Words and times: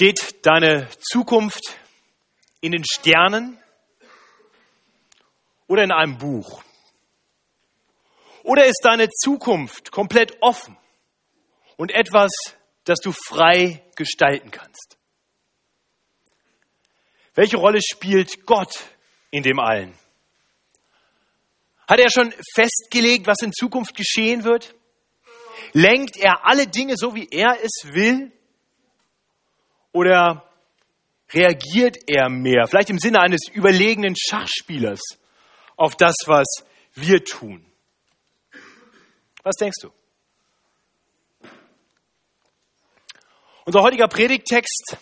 Steht 0.00 0.46
deine 0.46 0.88
Zukunft 1.00 1.76
in 2.60 2.70
den 2.70 2.84
Sternen 2.84 3.60
oder 5.66 5.82
in 5.82 5.90
einem 5.90 6.18
Buch? 6.18 6.62
Oder 8.44 8.66
ist 8.66 8.78
deine 8.84 9.08
Zukunft 9.08 9.90
komplett 9.90 10.40
offen 10.40 10.76
und 11.76 11.90
etwas, 11.90 12.30
das 12.84 13.00
du 13.00 13.10
frei 13.10 13.82
gestalten 13.96 14.52
kannst? 14.52 14.98
Welche 17.34 17.56
Rolle 17.56 17.80
spielt 17.82 18.46
Gott 18.46 18.78
in 19.32 19.42
dem 19.42 19.58
allen? 19.58 19.98
Hat 21.88 21.98
er 21.98 22.10
schon 22.12 22.32
festgelegt, 22.54 23.26
was 23.26 23.42
in 23.42 23.52
Zukunft 23.52 23.96
geschehen 23.96 24.44
wird? 24.44 24.76
Lenkt 25.72 26.16
er 26.16 26.46
alle 26.46 26.68
Dinge 26.68 26.94
so, 26.96 27.16
wie 27.16 27.26
er 27.32 27.58
es 27.60 27.92
will? 27.92 28.30
Oder 29.98 30.44
reagiert 31.32 31.96
er 32.06 32.28
mehr, 32.28 32.68
vielleicht 32.68 32.90
im 32.90 33.00
Sinne 33.00 33.18
eines 33.18 33.48
überlegenen 33.52 34.14
Schachspielers, 34.16 35.00
auf 35.76 35.96
das, 35.96 36.14
was 36.26 36.46
wir 36.94 37.24
tun? 37.24 37.66
Was 39.42 39.56
denkst 39.56 39.78
du? 39.82 39.90
Unser 43.64 43.82
heutiger 43.82 44.06
Predigttext, 44.06 44.96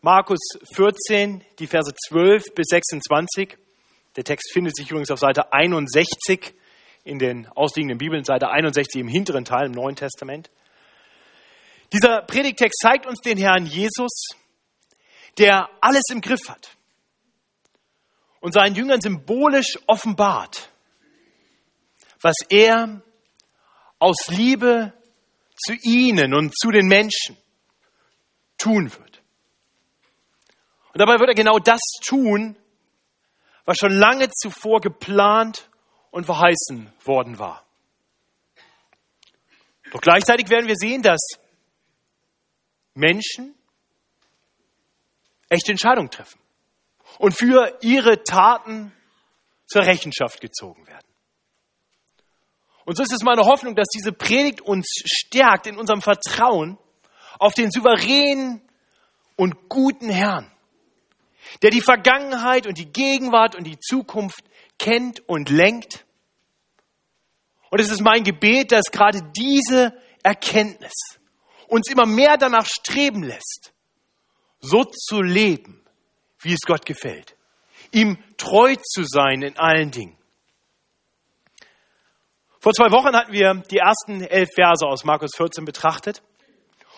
Markus 0.00 0.38
14, 0.76 1.44
die 1.58 1.66
Verse 1.66 1.92
12 2.08 2.54
bis 2.54 2.68
26. 2.68 3.58
Der 4.14 4.22
Text 4.22 4.52
findet 4.52 4.76
sich 4.76 4.88
übrigens 4.92 5.10
auf 5.10 5.18
Seite 5.18 5.52
61 5.52 6.54
in 7.02 7.18
den 7.18 7.48
ausliegenden 7.48 7.98
Bibeln, 7.98 8.22
Seite 8.22 8.48
61 8.48 9.00
im 9.00 9.08
hinteren 9.08 9.44
Teil 9.44 9.66
im 9.66 9.72
Neuen 9.72 9.96
Testament. 9.96 10.50
Dieser 11.94 12.22
Predigtext 12.22 12.80
zeigt 12.82 13.06
uns 13.06 13.20
den 13.20 13.38
Herrn 13.38 13.66
Jesus, 13.66 14.30
der 15.38 15.68
alles 15.80 16.02
im 16.10 16.20
Griff 16.20 16.48
hat 16.48 16.76
und 18.40 18.52
seinen 18.52 18.74
Jüngern 18.74 19.00
symbolisch 19.00 19.78
offenbart, 19.86 20.70
was 22.20 22.34
er 22.48 23.00
aus 24.00 24.26
Liebe 24.26 24.92
zu 25.56 25.74
ihnen 25.82 26.34
und 26.34 26.58
zu 26.58 26.72
den 26.72 26.88
Menschen 26.88 27.36
tun 28.58 28.92
wird. 28.92 29.22
Und 30.94 30.98
dabei 30.98 31.20
wird 31.20 31.28
er 31.28 31.36
genau 31.36 31.60
das 31.60 31.80
tun, 32.04 32.56
was 33.66 33.78
schon 33.78 33.92
lange 33.92 34.30
zuvor 34.30 34.80
geplant 34.80 35.70
und 36.10 36.24
verheißen 36.24 36.92
worden 37.04 37.38
war. 37.38 37.64
Doch 39.92 40.00
gleichzeitig 40.00 40.50
werden 40.50 40.66
wir 40.66 40.74
sehen, 40.74 41.00
dass 41.00 41.20
Menschen 42.94 43.54
echte 45.48 45.72
Entscheidungen 45.72 46.10
treffen 46.10 46.40
und 47.18 47.32
für 47.32 47.78
ihre 47.82 48.24
Taten 48.24 48.92
zur 49.66 49.82
Rechenschaft 49.82 50.40
gezogen 50.40 50.86
werden. 50.86 51.06
Und 52.84 52.96
so 52.96 53.02
ist 53.02 53.12
es 53.12 53.22
meine 53.22 53.42
Hoffnung, 53.42 53.74
dass 53.74 53.88
diese 53.88 54.12
Predigt 54.12 54.60
uns 54.60 54.86
stärkt 55.04 55.66
in 55.66 55.78
unserem 55.78 56.02
Vertrauen 56.02 56.78
auf 57.38 57.54
den 57.54 57.70
souveränen 57.70 58.60
und 59.36 59.68
guten 59.68 60.10
Herrn, 60.10 60.50
der 61.62 61.70
die 61.70 61.80
Vergangenheit 61.80 62.66
und 62.66 62.78
die 62.78 62.92
Gegenwart 62.92 63.56
und 63.56 63.64
die 63.64 63.78
Zukunft 63.78 64.44
kennt 64.78 65.26
und 65.28 65.50
lenkt. 65.50 66.04
Und 67.70 67.80
es 67.80 67.90
ist 67.90 68.02
mein 68.02 68.22
Gebet, 68.22 68.70
dass 68.70 68.90
gerade 68.92 69.22
diese 69.36 69.94
Erkenntnis 70.22 70.92
uns 71.68 71.90
immer 71.90 72.06
mehr 72.06 72.36
danach 72.36 72.66
streben 72.66 73.22
lässt, 73.22 73.72
so 74.60 74.84
zu 74.84 75.22
leben, 75.22 75.84
wie 76.40 76.52
es 76.52 76.60
Gott 76.60 76.86
gefällt, 76.86 77.36
ihm 77.92 78.18
treu 78.36 78.76
zu 78.76 79.04
sein 79.04 79.42
in 79.42 79.56
allen 79.58 79.90
Dingen. 79.90 80.16
Vor 82.60 82.72
zwei 82.72 82.90
Wochen 82.92 83.14
hatten 83.14 83.32
wir 83.32 83.62
die 83.70 83.76
ersten 83.76 84.22
elf 84.22 84.48
Verse 84.54 84.86
aus 84.86 85.04
Markus 85.04 85.32
14 85.36 85.66
betrachtet. 85.66 86.22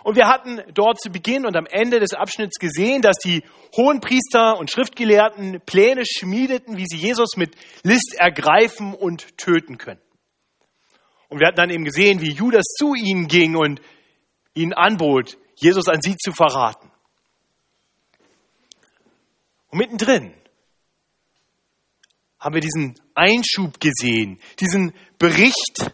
Und 0.05 0.15
wir 0.15 0.29
hatten 0.29 0.63
dort 0.73 1.01
zu 1.01 1.11
Beginn 1.11 1.45
und 1.45 1.57
am 1.57 1.67
Ende 1.67 1.99
des 1.99 2.15
Abschnitts 2.15 2.61
gesehen, 2.61 3.03
dass 3.03 3.17
die 3.17 3.43
Hohenpriester 3.77 4.57
und 4.59 4.71
Schriftgelehrten 4.71 5.61
Pläne 5.67 6.05
schmiedeten, 6.07 6.77
wie 6.77 6.87
sie 6.87 6.99
Jesus 6.99 7.37
mit 7.37 7.57
List 7.83 8.15
ergreifen 8.17 8.95
und 8.95 9.37
töten 9.37 9.79
können. 9.79 10.01
Und 11.29 11.41
wir 11.41 11.49
hatten 11.49 11.57
dann 11.57 11.71
eben 11.71 11.85
gesehen, 11.85 12.21
wie 12.21 12.31
Judas 12.31 12.67
zu 12.79 12.95
ihnen 12.95 13.27
ging 13.27 13.57
und 13.57 13.81
ihnen 14.57 14.73
anbot, 14.73 15.39
Jesus 15.57 15.89
an 15.89 16.01
sie 16.03 16.17
zu 16.17 16.33
verraten. 16.33 16.91
Und 19.69 19.79
mittendrin 19.79 20.35
haben 22.39 22.55
wir 22.55 22.61
diesen 22.61 22.95
Einschub 23.15 23.81
gesehen, 23.81 24.41
diesen 24.61 24.93
Bericht 25.19 25.93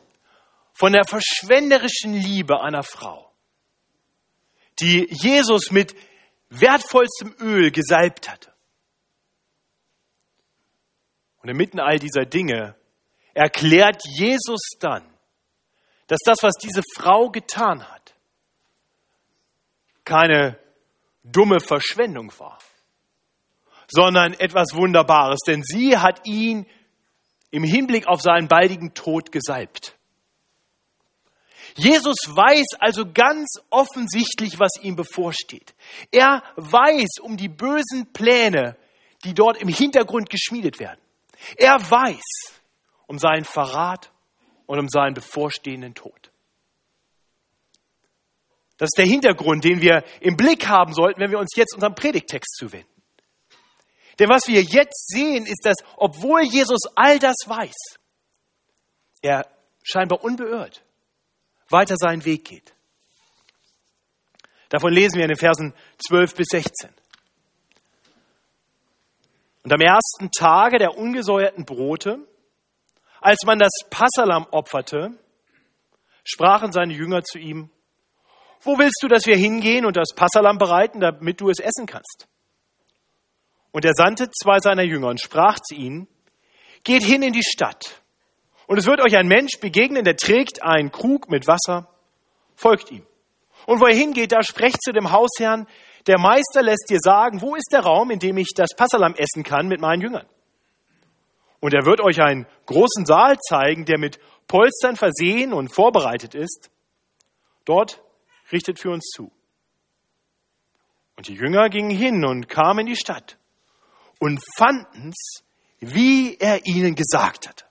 von 0.73 0.93
der 0.93 1.05
verschwenderischen 1.05 2.15
Liebe 2.15 2.61
einer 2.61 2.83
Frau, 2.83 3.33
die 4.81 5.07
Jesus 5.11 5.71
mit 5.71 5.95
wertvollstem 6.51 7.35
Öl 7.41 7.71
gesalbt 7.71 8.29
hatte. 8.29 8.53
Und 11.43 11.49
inmitten 11.49 11.81
all 11.81 11.99
dieser 11.99 12.25
Dinge 12.25 12.77
erklärt 13.35 14.03
Jesus 14.07 14.61
dann, 14.79 15.03
dass 16.07 16.21
das, 16.25 16.39
was 16.43 16.55
diese 16.55 16.83
Frau 16.97 17.31
getan 17.31 17.89
hat, 17.89 18.02
keine 20.05 20.59
dumme 21.23 21.61
Verschwendung 21.61 22.33
war, 22.39 22.59
sondern 23.89 24.35
etwas 24.35 24.75
Wunderbares, 24.75 25.41
denn 25.47 25.63
sie 25.63 25.99
hat 25.99 26.27
ihn 26.27 26.67
im 27.51 27.65
Hinblick 27.65 28.07
auf 28.09 28.21
seinen 28.21 28.49
baldigen 28.49 28.95
Tod 28.95 29.31
gesalbt. 29.31 29.97
Jesus 31.77 32.17
weiß 32.29 32.79
also 32.81 33.05
ganz 33.13 33.55
offensichtlich, 33.71 34.59
was 34.59 34.73
ihm 34.83 34.97
bevorsteht. 34.97 35.75
Er 36.11 36.43
weiß 36.57 37.19
um 37.21 37.37
die 37.37 37.49
bösen 37.49 38.13
Pläne, 38.13 38.77
die 39.25 39.35
dort 39.35 39.57
im 39.59 39.69
Hintergrund 39.69 40.29
geschmiedet 40.29 40.81
werden. 40.81 41.01
Er 41.57 41.79
weiß 41.79 42.61
um 43.07 43.19
seinen 43.19 43.45
Verrat 43.45 44.11
und 44.67 44.79
um 44.79 44.89
seinen 44.89 45.15
bevorstehenden 45.15 45.95
Tod. 45.95 46.22
Das 48.83 48.89
ist 48.89 48.99
der 48.99 49.07
Hintergrund, 49.07 49.63
den 49.63 49.81
wir 49.81 50.03
im 50.19 50.37
Blick 50.37 50.67
haben 50.67 50.93
sollten, 50.93 51.21
wenn 51.21 51.31
wir 51.31 51.39
uns 51.39 51.55
jetzt 51.55 51.73
unserem 51.73 51.95
Predigtext 51.95 52.57
zuwenden. 52.57 52.91
Denn 54.19 54.29
was 54.29 54.49
wir 54.49 54.61
jetzt 54.61 55.07
sehen, 55.07 55.47
ist, 55.47 55.65
dass 55.65 55.77
obwohl 55.97 56.43
Jesus 56.43 56.81
all 56.97 57.21
das 57.21 57.37
weiß, 57.47 57.77
er 59.21 59.47
scheinbar 59.85 60.25
unbeirrt 60.25 60.83
weiter 61.69 61.95
seinen 61.97 62.25
Weg 62.25 62.45
geht. 62.45 62.75
Davon 64.69 64.93
lesen 64.93 65.15
wir 65.15 65.27
in 65.27 65.29
den 65.29 65.39
Versen 65.39 65.75
12 66.05 66.35
bis 66.35 66.49
16. 66.51 66.91
Und 69.63 69.73
am 69.73 69.81
ersten 69.81 70.29
Tage 70.33 70.79
der 70.79 70.99
ungesäuerten 70.99 71.65
Brote, 71.65 72.19
als 73.21 73.45
man 73.45 73.61
das 73.61 73.71
Passalam 73.91 74.45
opferte, 74.51 75.17
sprachen 76.25 76.73
seine 76.73 76.95
Jünger 76.95 77.23
zu 77.23 77.39
ihm, 77.39 77.71
wo 78.63 78.79
willst 78.79 79.01
du, 79.03 79.09
dass 79.09 79.27
wir 79.27 79.37
hingehen 79.37 79.85
und 79.85 79.97
das 79.97 80.15
Passalam 80.15 80.59
bereiten, 80.59 81.01
damit 81.01 81.41
du 81.41 81.49
es 81.49 81.59
essen 81.59 81.87
kannst? 81.87 82.29
Und 83.73 83.85
er 83.85 83.93
sandte 83.95 84.31
zwei 84.31 84.61
seiner 84.61 84.85
Jünger 84.85 85.09
und 85.09 85.21
sprach 85.21 85.59
zu 85.59 85.75
ihnen, 85.75 86.07
geht 86.85 87.03
hin 87.03 87.23
in 87.23 87.33
die 87.33 87.45
Stadt. 87.45 88.03
Und 88.67 88.79
es 88.79 88.87
wird 88.87 89.01
euch 89.01 89.17
ein 89.17 89.27
Mensch 89.27 89.59
begegnen, 89.61 90.05
der 90.05 90.17
trägt 90.17 90.63
einen 90.63 90.93
Krug 90.93 91.31
mit 91.31 91.47
Wasser, 91.47 91.89
folgt 92.55 92.91
ihm. 92.91 93.07
Und 93.67 93.81
wo 93.81 93.87
er 93.87 93.95
hingeht, 93.95 94.33
da 94.33 94.43
sprecht 94.43 94.83
zu 94.83 94.93
dem 94.93 95.11
Hausherrn, 95.11 95.67
der 96.07 96.19
Meister 96.19 96.63
lässt 96.63 96.87
dir 96.89 96.99
sagen, 97.01 97.41
wo 97.41 97.55
ist 97.55 97.71
der 97.73 97.81
Raum, 97.81 98.11
in 98.11 98.19
dem 98.19 98.37
ich 98.37 98.49
das 98.55 98.71
Passalam 98.77 99.15
essen 99.15 99.45
kann 99.45 99.69
mit 99.69 99.81
meinen 99.81 100.03
Jüngern? 100.03 100.27
Und 101.61 101.75
er 101.75 101.87
wird 101.87 102.01
euch 102.01 102.21
einen 102.21 102.47
großen 102.67 103.07
Saal 103.07 103.39
zeigen, 103.39 103.85
der 103.85 103.99
mit 103.99 104.19
Polstern 104.49 104.97
versehen 104.97 105.53
und 105.53 105.73
vorbereitet 105.73 106.35
ist. 106.35 106.71
Dort 107.65 108.03
richtet 108.53 108.79
für 108.79 108.91
uns 108.91 109.11
zu. 109.15 109.33
Und 111.17 111.29
die 111.29 111.35
Jünger 111.35 111.69
gingen 111.69 111.91
hin 111.91 112.25
und 112.25 112.49
kamen 112.49 112.81
in 112.81 112.87
die 112.87 112.97
Stadt 112.97 113.39
und 114.19 114.43
fanden's, 114.57 115.43
wie 115.81 116.37
er 116.37 116.67
ihnen 116.67 116.95
gesagt 116.95 117.49
hatte, 117.49 117.65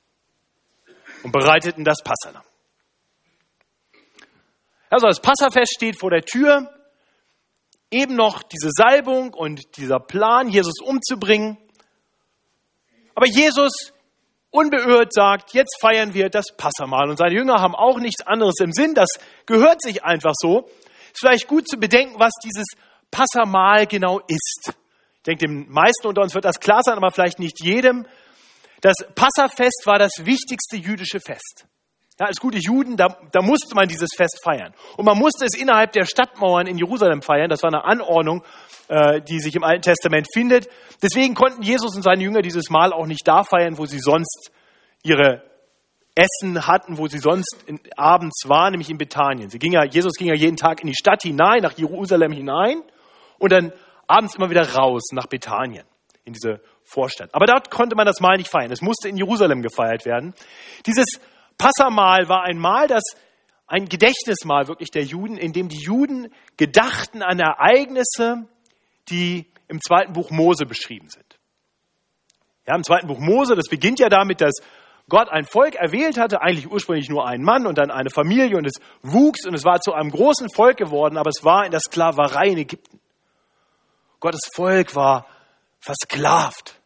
und 1.23 1.31
bereiteten 1.31 1.83
das 1.83 2.03
Passalam. 2.03 2.43
Also 4.89 5.07
das 5.07 5.21
Passafest 5.21 5.73
steht 5.73 5.97
vor 5.97 6.09
der 6.09 6.23
Tür, 6.23 6.69
eben 7.89 8.15
noch 8.15 8.43
diese 8.43 8.69
Salbung 8.71 9.33
und 9.33 9.77
dieser 9.77 9.99
Plan, 9.99 10.49
Jesus 10.49 10.81
umzubringen. 10.81 11.57
Aber 13.15 13.27
Jesus 13.27 13.93
unbeirrt 14.51 15.13
sagt, 15.13 15.53
jetzt 15.53 15.77
feiern 15.81 16.13
wir 16.13 16.29
das 16.29 16.55
Passamal. 16.55 17.09
Und 17.09 17.17
seine 17.17 17.33
Jünger 17.33 17.55
haben 17.61 17.75
auch 17.75 17.99
nichts 17.99 18.25
anderes 18.25 18.59
im 18.59 18.71
Sinn, 18.71 18.93
das 18.93 19.09
gehört 19.45 19.81
sich 19.81 20.03
einfach 20.03 20.33
so. 20.35 20.67
Es 20.67 21.15
ist 21.15 21.19
vielleicht 21.19 21.47
gut 21.47 21.67
zu 21.67 21.77
bedenken, 21.77 22.19
was 22.19 22.31
dieses 22.43 22.67
Passamal 23.09 23.87
genau 23.87 24.19
ist. 24.27 24.73
Ich 25.17 25.23
denke, 25.23 25.47
den 25.47 25.69
meisten 25.69 26.07
unter 26.07 26.21
uns 26.21 26.33
wird 26.33 26.45
das 26.45 26.59
klar 26.59 26.81
sein, 26.83 26.97
aber 26.97 27.11
vielleicht 27.11 27.39
nicht 27.39 27.63
jedem. 27.63 28.05
Das 28.81 28.95
Passafest 29.13 29.83
war 29.85 29.99
das 29.99 30.11
wichtigste 30.25 30.77
jüdische 30.77 31.19
Fest. 31.19 31.67
Ja, 32.21 32.27
als 32.27 32.37
gute 32.39 32.59
Juden, 32.59 32.97
da, 32.97 33.17
da 33.31 33.41
musste 33.41 33.73
man 33.73 33.87
dieses 33.87 34.09
Fest 34.15 34.41
feiern. 34.43 34.75
Und 34.95 35.05
man 35.05 35.17
musste 35.17 35.43
es 35.43 35.59
innerhalb 35.59 35.91
der 35.93 36.05
Stadtmauern 36.05 36.67
in 36.67 36.77
Jerusalem 36.77 37.23
feiern. 37.23 37.49
Das 37.49 37.63
war 37.63 37.73
eine 37.73 37.83
Anordnung, 37.83 38.43
äh, 38.89 39.21
die 39.21 39.39
sich 39.39 39.55
im 39.55 39.63
Alten 39.63 39.81
Testament 39.81 40.27
findet. 40.31 40.69
Deswegen 41.01 41.33
konnten 41.33 41.63
Jesus 41.63 41.95
und 41.95 42.03
seine 42.03 42.21
Jünger 42.21 42.43
dieses 42.43 42.69
Mal 42.69 42.93
auch 42.93 43.07
nicht 43.07 43.27
da 43.27 43.43
feiern, 43.43 43.79
wo 43.79 43.87
sie 43.87 43.97
sonst 43.97 44.51
ihre 45.01 45.41
Essen 46.13 46.67
hatten, 46.67 46.99
wo 46.99 47.07
sie 47.07 47.17
sonst 47.17 47.57
in, 47.65 47.79
abends 47.97 48.47
waren, 48.47 48.73
nämlich 48.73 48.91
in 48.91 48.99
Bethanien. 48.99 49.49
Sie 49.49 49.57
ging 49.57 49.73
ja, 49.73 49.83
Jesus 49.83 50.13
ging 50.13 50.27
ja 50.27 50.35
jeden 50.35 50.57
Tag 50.57 50.81
in 50.81 50.87
die 50.89 50.95
Stadt 50.95 51.23
hinein, 51.23 51.63
nach 51.63 51.75
Jerusalem 51.75 52.33
hinein 52.33 52.83
und 53.39 53.51
dann 53.51 53.73
abends 54.05 54.35
immer 54.35 54.51
wieder 54.51 54.75
raus 54.75 55.09
nach 55.11 55.25
Bethanien, 55.25 55.87
in 56.23 56.33
diese 56.33 56.61
Vorstadt. 56.83 57.33
Aber 57.33 57.47
dort 57.47 57.71
konnte 57.71 57.95
man 57.95 58.05
das 58.05 58.19
Mahl 58.19 58.37
nicht 58.37 58.51
feiern. 58.51 58.71
Es 58.71 58.81
musste 58.81 59.09
in 59.09 59.17
Jerusalem 59.17 59.63
gefeiert 59.63 60.05
werden. 60.05 60.35
Dieses 60.85 61.19
Passamahl 61.57 62.27
war 62.27 62.43
ein 62.43 62.57
Mahl, 62.57 62.87
das 62.87 63.03
ein 63.67 63.85
Gedächtnismahl 63.85 64.67
wirklich 64.67 64.91
der 64.91 65.03
Juden, 65.03 65.37
in 65.37 65.53
dem 65.53 65.69
die 65.69 65.81
Juden 65.81 66.33
gedachten 66.57 67.21
an 67.23 67.39
Ereignisse, 67.39 68.47
die 69.09 69.51
im 69.67 69.79
zweiten 69.81 70.13
Buch 70.13 70.29
Mose 70.29 70.65
beschrieben 70.65 71.09
sind. 71.09 71.39
Ja, 72.67 72.75
im 72.75 72.83
zweiten 72.83 73.07
Buch 73.07 73.19
Mose, 73.19 73.55
das 73.55 73.69
beginnt 73.69 73.99
ja 73.99 74.09
damit, 74.09 74.41
dass 74.41 74.55
Gott 75.07 75.29
ein 75.29 75.45
Volk 75.45 75.75
erwählt 75.75 76.17
hatte, 76.17 76.41
eigentlich 76.41 76.69
ursprünglich 76.69 77.09
nur 77.09 77.25
einen 77.25 77.43
Mann 77.43 77.65
und 77.65 77.77
dann 77.77 77.91
eine 77.91 78.09
Familie 78.09 78.57
und 78.57 78.65
es 78.65 78.79
wuchs 79.01 79.45
und 79.45 79.53
es 79.53 79.63
war 79.63 79.79
zu 79.79 79.93
einem 79.93 80.11
großen 80.11 80.47
Volk 80.53 80.77
geworden, 80.77 81.17
aber 81.17 81.29
es 81.29 81.43
war 81.43 81.65
in 81.65 81.71
der 81.71 81.79
Sklaverei 81.79 82.47
in 82.47 82.57
Ägypten. 82.57 82.99
Gottes 84.19 84.47
Volk 84.55 84.95
war 84.95 85.25
versklavt. 85.79 86.79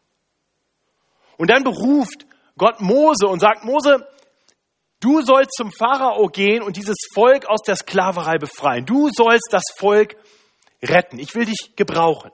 Und 1.36 1.50
dann 1.50 1.64
beruft 1.64 2.26
Gott 2.56 2.80
Mose 2.80 3.26
und 3.26 3.40
sagt, 3.40 3.64
Mose, 3.64 4.08
du 5.00 5.22
sollst 5.22 5.52
zum 5.56 5.72
Pharao 5.72 6.28
gehen 6.28 6.62
und 6.62 6.76
dieses 6.76 6.96
Volk 7.14 7.46
aus 7.46 7.62
der 7.62 7.76
Sklaverei 7.76 8.38
befreien. 8.38 8.86
Du 8.86 9.08
sollst 9.10 9.48
das 9.50 9.64
Volk 9.78 10.16
retten. 10.82 11.18
Ich 11.18 11.34
will 11.34 11.46
dich 11.46 11.74
gebrauchen. 11.76 12.30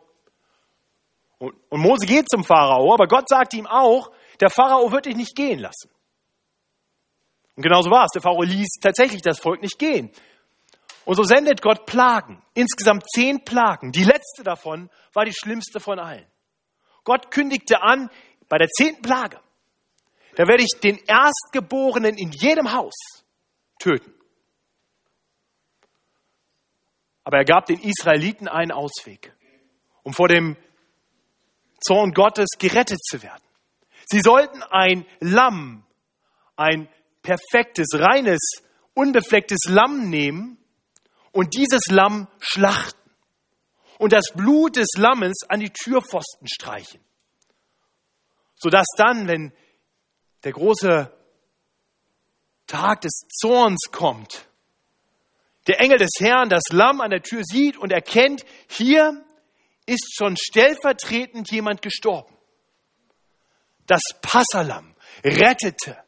Und, 1.38 1.54
und 1.70 1.80
Mose 1.80 2.06
geht 2.06 2.28
zum 2.30 2.44
Pharao, 2.44 2.94
aber 2.94 3.06
Gott 3.08 3.28
sagt 3.28 3.54
ihm 3.54 3.66
auch, 3.66 4.10
der 4.40 4.50
Pharao 4.50 4.92
wird 4.92 5.06
dich 5.06 5.16
nicht 5.16 5.34
gehen 5.34 5.58
lassen. 5.58 5.90
Und 7.56 7.62
genauso 7.62 7.90
war 7.90 8.04
es. 8.04 8.10
Der 8.12 8.22
Pharao 8.22 8.42
ließ 8.42 8.78
tatsächlich 8.80 9.22
das 9.22 9.38
Volk 9.38 9.60
nicht 9.60 9.78
gehen. 9.78 10.10
Und 11.04 11.16
so 11.16 11.24
sendet 11.24 11.60
Gott 11.60 11.86
Plagen. 11.86 12.42
Insgesamt 12.54 13.04
zehn 13.10 13.44
Plagen. 13.44 13.92
Die 13.92 14.04
letzte 14.04 14.42
davon 14.44 14.88
war 15.12 15.24
die 15.24 15.34
schlimmste 15.34 15.80
von 15.80 15.98
allen. 15.98 16.26
Gott 17.04 17.30
kündigte 17.30 17.82
an, 17.82 18.10
bei 18.48 18.58
der 18.58 18.68
zehnten 18.68 19.02
Plage, 19.02 19.40
da 20.34 20.46
werde 20.48 20.62
ich 20.62 20.80
den 20.80 20.98
Erstgeborenen 21.06 22.16
in 22.16 22.30
jedem 22.32 22.72
Haus 22.72 22.94
töten. 23.78 24.14
Aber 27.24 27.38
er 27.38 27.44
gab 27.44 27.66
den 27.66 27.78
Israeliten 27.80 28.48
einen 28.48 28.72
Ausweg, 28.72 29.32
um 30.02 30.12
vor 30.12 30.28
dem 30.28 30.56
Zorn 31.80 32.12
Gottes 32.12 32.48
gerettet 32.58 33.00
zu 33.04 33.22
werden. 33.22 33.42
Sie 34.06 34.20
sollten 34.20 34.62
ein 34.62 35.06
Lamm, 35.20 35.84
ein 36.56 36.88
perfektes, 37.22 37.88
reines, 37.94 38.40
unbeflecktes 38.94 39.60
Lamm 39.68 40.10
nehmen 40.10 40.58
und 41.32 41.54
dieses 41.54 41.86
Lamm 41.90 42.28
schlachten 42.40 42.98
und 43.98 44.12
das 44.12 44.32
Blut 44.34 44.76
des 44.76 44.88
Lammes 44.96 45.44
an 45.48 45.60
die 45.60 45.70
Türpfosten 45.70 46.48
streichen, 46.48 47.00
sodass 48.56 48.86
dann, 48.96 49.28
wenn 49.28 49.52
der 50.44 50.52
große 50.52 51.12
Tag 52.66 53.00
des 53.02 53.12
Zorns 53.28 53.90
kommt, 53.90 54.48
der 55.66 55.80
Engel 55.80 55.98
des 55.98 56.10
Herrn 56.18 56.48
das 56.48 56.64
Lamm 56.70 57.00
an 57.00 57.10
der 57.10 57.22
Tür 57.22 57.42
sieht 57.44 57.76
und 57.76 57.92
erkennt, 57.92 58.44
hier 58.68 59.24
ist 59.86 60.14
schon 60.16 60.36
stellvertretend 60.36 61.50
jemand 61.50 61.82
gestorben. 61.82 62.34
Das 63.86 64.02
Passalam 64.20 64.94
rettete 65.24 66.02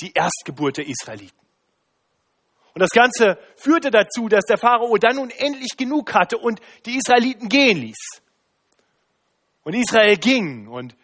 die 0.00 0.12
Erstgeburt 0.12 0.78
der 0.78 0.86
Israeliten. 0.86 1.38
Und 2.74 2.80
das 2.80 2.90
Ganze 2.90 3.38
führte 3.56 3.90
dazu, 3.90 4.28
dass 4.28 4.44
der 4.44 4.58
Pharao 4.58 4.96
dann 4.96 5.16
nun 5.16 5.30
endlich 5.30 5.76
genug 5.76 6.12
hatte 6.12 6.38
und 6.38 6.60
die 6.86 6.96
Israeliten 6.96 7.48
gehen 7.48 7.78
ließ. 7.78 8.20
Und 9.62 9.74
Israel 9.74 10.16
ging. 10.16 10.66
Und 10.68 10.96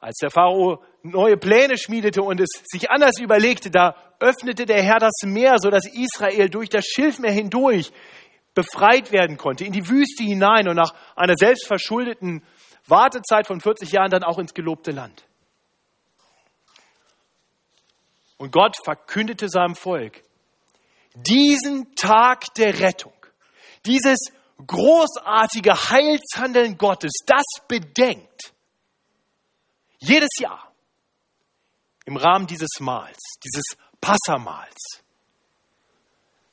als 0.00 0.16
der 0.16 0.30
Pharao 0.30 0.82
neue 1.02 1.36
Pläne 1.36 1.78
schmiedete 1.78 2.22
und 2.22 2.40
es 2.40 2.48
sich 2.64 2.90
anders 2.90 3.18
überlegte, 3.20 3.70
da 3.70 3.94
öffnete 4.20 4.66
der 4.66 4.82
Herr 4.82 4.98
das 4.98 5.22
Meer, 5.24 5.56
sodass 5.58 5.86
Israel 5.86 6.48
durch 6.48 6.68
das 6.68 6.84
Schilfmeer 6.84 7.32
hindurch 7.32 7.92
befreit 8.54 9.12
werden 9.12 9.36
konnte, 9.36 9.64
in 9.64 9.72
die 9.72 9.88
Wüste 9.88 10.24
hinein 10.24 10.68
und 10.68 10.76
nach 10.76 10.92
einer 11.14 11.36
selbstverschuldeten 11.36 12.42
Wartezeit 12.86 13.46
von 13.46 13.60
40 13.60 13.92
Jahren 13.92 14.10
dann 14.10 14.24
auch 14.24 14.38
ins 14.38 14.54
gelobte 14.54 14.90
Land. 14.90 15.24
Und 18.36 18.52
Gott 18.52 18.76
verkündete 18.82 19.48
seinem 19.48 19.74
Volk, 19.74 20.22
diesen 21.14 21.94
Tag 21.94 22.54
der 22.54 22.80
Rettung, 22.80 23.12
dieses 23.84 24.18
großartige 24.64 25.74
Heilshandeln 25.74 26.78
Gottes, 26.78 27.12
das 27.26 27.44
bedenkt 27.68 28.52
jedes 29.98 30.30
Jahr 30.40 30.67
im 32.08 32.16
Rahmen 32.16 32.46
dieses 32.46 32.80
Mahls, 32.80 33.18
dieses 33.44 33.76
Passamals. 34.00 35.02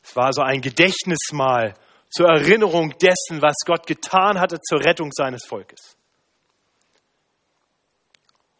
Es 0.04 0.13
war 0.13 0.34
so 0.34 0.42
ein 0.42 0.60
Gedächtnismahl 0.60 1.75
zur 2.10 2.28
Erinnerung 2.28 2.94
dessen, 2.98 3.42
was 3.42 3.56
Gott 3.66 3.88
getan 3.88 4.38
hatte 4.38 4.60
zur 4.60 4.84
Rettung 4.84 5.12
seines 5.13 5.46
Volkes. 5.46 5.96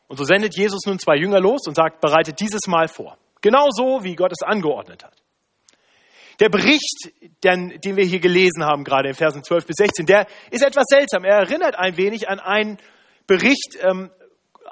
Und 0.08 0.16
so 0.16 0.24
sendet 0.24 0.56
Jesus 0.56 0.86
nun 0.86 0.98
zwei 0.98 1.18
Jünger 1.18 1.42
los 1.42 1.68
und 1.68 1.76
sagt, 1.76 2.00
bereitet 2.00 2.40
dieses 2.40 2.66
Mal 2.66 2.88
vor. 2.88 3.18
Genau 3.42 3.68
so, 3.72 4.06
wie 4.06 4.16
Gott 4.16 4.32
es 4.32 4.42
angeordnet 4.42 5.04
hat. 5.04 5.22
Der 6.40 6.48
Bericht, 6.48 7.12
den, 7.44 7.78
den 7.82 7.98
wir 7.98 8.06
hier 8.06 8.20
gelesen 8.20 8.64
haben, 8.64 8.86
gerade 8.86 9.10
in 9.10 9.16
Versen 9.16 9.44
12 9.44 9.66
bis 9.66 9.76
16, 9.78 10.06
der 10.06 10.28
ist 10.50 10.64
etwas 10.64 10.86
seltsam. 10.88 11.26
Er 11.26 11.40
erinnert 11.40 11.76
ein 11.76 11.98
wenig 11.98 12.30
an 12.30 12.40
einen 12.40 12.78
Bericht 13.28 13.78
ähm, 13.82 14.12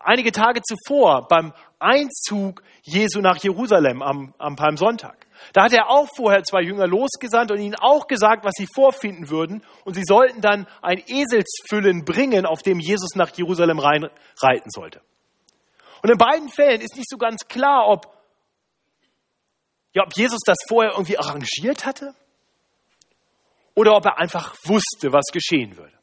einige 0.04 0.32
Tage 0.32 0.62
zuvor 0.62 1.28
beim 1.28 1.54
Einzug 1.84 2.64
Jesu 2.82 3.20
nach 3.20 3.38
Jerusalem 3.38 4.02
am, 4.02 4.34
am 4.38 4.56
Palmsonntag. 4.56 5.28
Da 5.52 5.64
hat 5.64 5.74
er 5.74 5.90
auch 5.90 6.08
vorher 6.16 6.44
zwei 6.44 6.62
Jünger 6.62 6.88
losgesandt 6.88 7.52
und 7.52 7.60
ihnen 7.60 7.76
auch 7.76 8.08
gesagt, 8.08 8.46
was 8.46 8.54
sie 8.58 8.68
vorfinden 8.74 9.30
würden. 9.30 9.64
Und 9.84 9.96
sie 9.96 10.04
sollten 10.06 10.42
dann 10.42 10.68
ein 10.82 11.04
Eselsfüllen 11.06 12.06
bringen, 12.06 12.46
auf 12.46 12.62
dem 12.62 12.80
Jesus 12.80 13.16
nach 13.16 13.30
Jerusalem 13.36 13.80
rein, 13.80 14.10
reiten 14.42 14.70
sollte. 14.70 15.02
Und 16.02 16.10
in 16.10 16.18
beiden 16.18 16.50
Fällen 16.50 16.82
ist 16.82 16.96
nicht 16.96 17.10
so 17.10 17.18
ganz 17.18 17.48
klar, 17.48 17.88
ob 17.88 18.14
ja, 19.94 20.04
ob 20.04 20.16
Jesus 20.16 20.40
das 20.46 20.58
vorher 20.68 20.94
irgendwie 20.94 21.18
arrangiert 21.18 21.86
hatte 21.86 22.16
oder 23.76 23.96
ob 23.96 24.06
er 24.06 24.18
einfach 24.18 24.56
wusste, 24.66 25.14
was 25.14 25.26
geschehen 25.32 25.78
würde. 25.78 25.94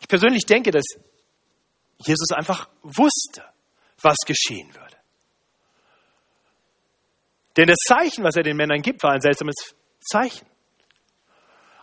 Ich 0.00 0.08
persönlich 0.08 0.44
denke, 0.46 0.70
dass 0.70 0.84
Jesus 1.98 2.32
einfach 2.32 2.68
wusste, 2.82 3.44
was 4.00 4.16
geschehen 4.26 4.74
würde. 4.74 4.96
Denn 7.56 7.68
das 7.68 7.78
Zeichen, 7.86 8.24
was 8.24 8.36
er 8.36 8.42
den 8.42 8.56
Männern 8.56 8.82
gibt, 8.82 9.02
war 9.02 9.12
ein 9.12 9.20
seltsames 9.20 9.54
Zeichen. 10.00 10.46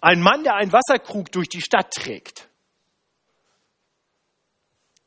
Ein 0.01 0.22
Mann, 0.22 0.44
der 0.44 0.56
einen 0.56 0.74
Wasserkrug 0.74 1.32
durch 1.32 1.48
die 1.48 1.62
Stadt 1.62 1.91
trägt. 1.91 2.50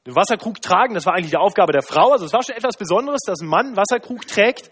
Den 0.07 0.15
Wasserkrug 0.15 0.61
tragen, 0.61 0.95
das 0.95 1.07
war 1.07 1.15
eigentlich 1.15 1.31
die 1.31 1.37
Aufgabe 1.37 1.73
der 1.73 1.83
Frau. 1.83 2.13
Also 2.13 2.27
es 2.27 2.33
war 2.33 2.43
schon 2.43 2.57
etwas 2.57 2.77
Besonderes, 2.77 3.21
dass 3.27 3.41
ein 3.41 3.49
Mann 3.49 3.67
einen 3.67 3.77
Wasserkrug 3.77 4.27
trägt. 4.27 4.71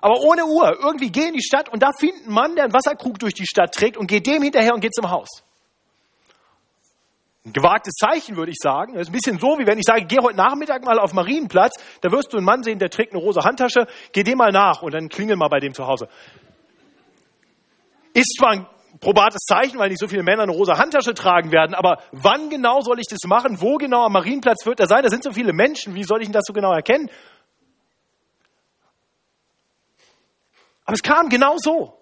Aber 0.00 0.20
ohne 0.20 0.44
Uhr. 0.44 0.78
Irgendwie 0.80 1.10
gehen 1.10 1.28
in 1.28 1.34
die 1.34 1.42
Stadt 1.42 1.68
und 1.68 1.82
da 1.82 1.90
findet 1.98 2.26
ein 2.26 2.32
Mann, 2.32 2.54
der 2.54 2.64
einen 2.64 2.72
Wasserkrug 2.72 3.18
durch 3.18 3.34
die 3.34 3.46
Stadt 3.46 3.72
trägt 3.72 3.96
und 3.96 4.06
geht 4.06 4.26
dem 4.26 4.42
hinterher 4.42 4.74
und 4.74 4.80
geht 4.80 4.94
zum 4.94 5.10
Haus. 5.10 5.45
Ein 7.46 7.52
gewagtes 7.52 7.94
Zeichen, 7.94 8.36
würde 8.36 8.50
ich 8.50 8.58
sagen. 8.60 8.94
Das 8.94 9.02
ist 9.02 9.08
ein 9.10 9.12
bisschen 9.12 9.38
so, 9.38 9.56
wie 9.60 9.66
wenn 9.68 9.78
ich 9.78 9.84
sage, 9.84 10.04
geh 10.04 10.18
heute 10.20 10.36
Nachmittag 10.36 10.84
mal 10.84 10.98
auf 10.98 11.12
Marienplatz, 11.12 11.74
da 12.00 12.10
wirst 12.10 12.32
du 12.32 12.38
einen 12.38 12.44
Mann 12.44 12.64
sehen, 12.64 12.80
der 12.80 12.90
trägt 12.90 13.12
eine 13.12 13.22
rosa 13.22 13.44
Handtasche, 13.44 13.86
geh 14.10 14.24
dem 14.24 14.38
mal 14.38 14.50
nach 14.50 14.82
und 14.82 14.92
dann 14.92 15.08
klingel 15.08 15.36
mal 15.36 15.46
bei 15.46 15.60
dem 15.60 15.72
zu 15.72 15.86
Hause. 15.86 16.08
Ist 18.14 18.36
zwar 18.36 18.50
ein 18.50 18.66
probates 18.98 19.42
Zeichen, 19.46 19.78
weil 19.78 19.90
nicht 19.90 20.00
so 20.00 20.08
viele 20.08 20.24
Männer 20.24 20.42
eine 20.42 20.50
rosa 20.50 20.76
Handtasche 20.76 21.14
tragen 21.14 21.52
werden. 21.52 21.74
Aber 21.74 22.02
wann 22.10 22.50
genau 22.50 22.80
soll 22.80 22.98
ich 22.98 23.06
das 23.08 23.20
machen? 23.28 23.60
Wo 23.60 23.76
genau 23.76 24.04
am 24.04 24.12
Marienplatz 24.12 24.66
wird 24.66 24.80
er 24.80 24.88
sein? 24.88 25.04
Da 25.04 25.08
sind 25.08 25.22
so 25.22 25.30
viele 25.30 25.52
Menschen. 25.52 25.94
Wie 25.94 26.02
soll 26.02 26.22
ich 26.22 26.30
das 26.32 26.46
so 26.46 26.52
genau 26.52 26.72
erkennen? 26.72 27.08
Aber 30.84 30.94
es 30.94 31.02
kam 31.02 31.28
genau 31.28 31.54
so. 31.58 31.96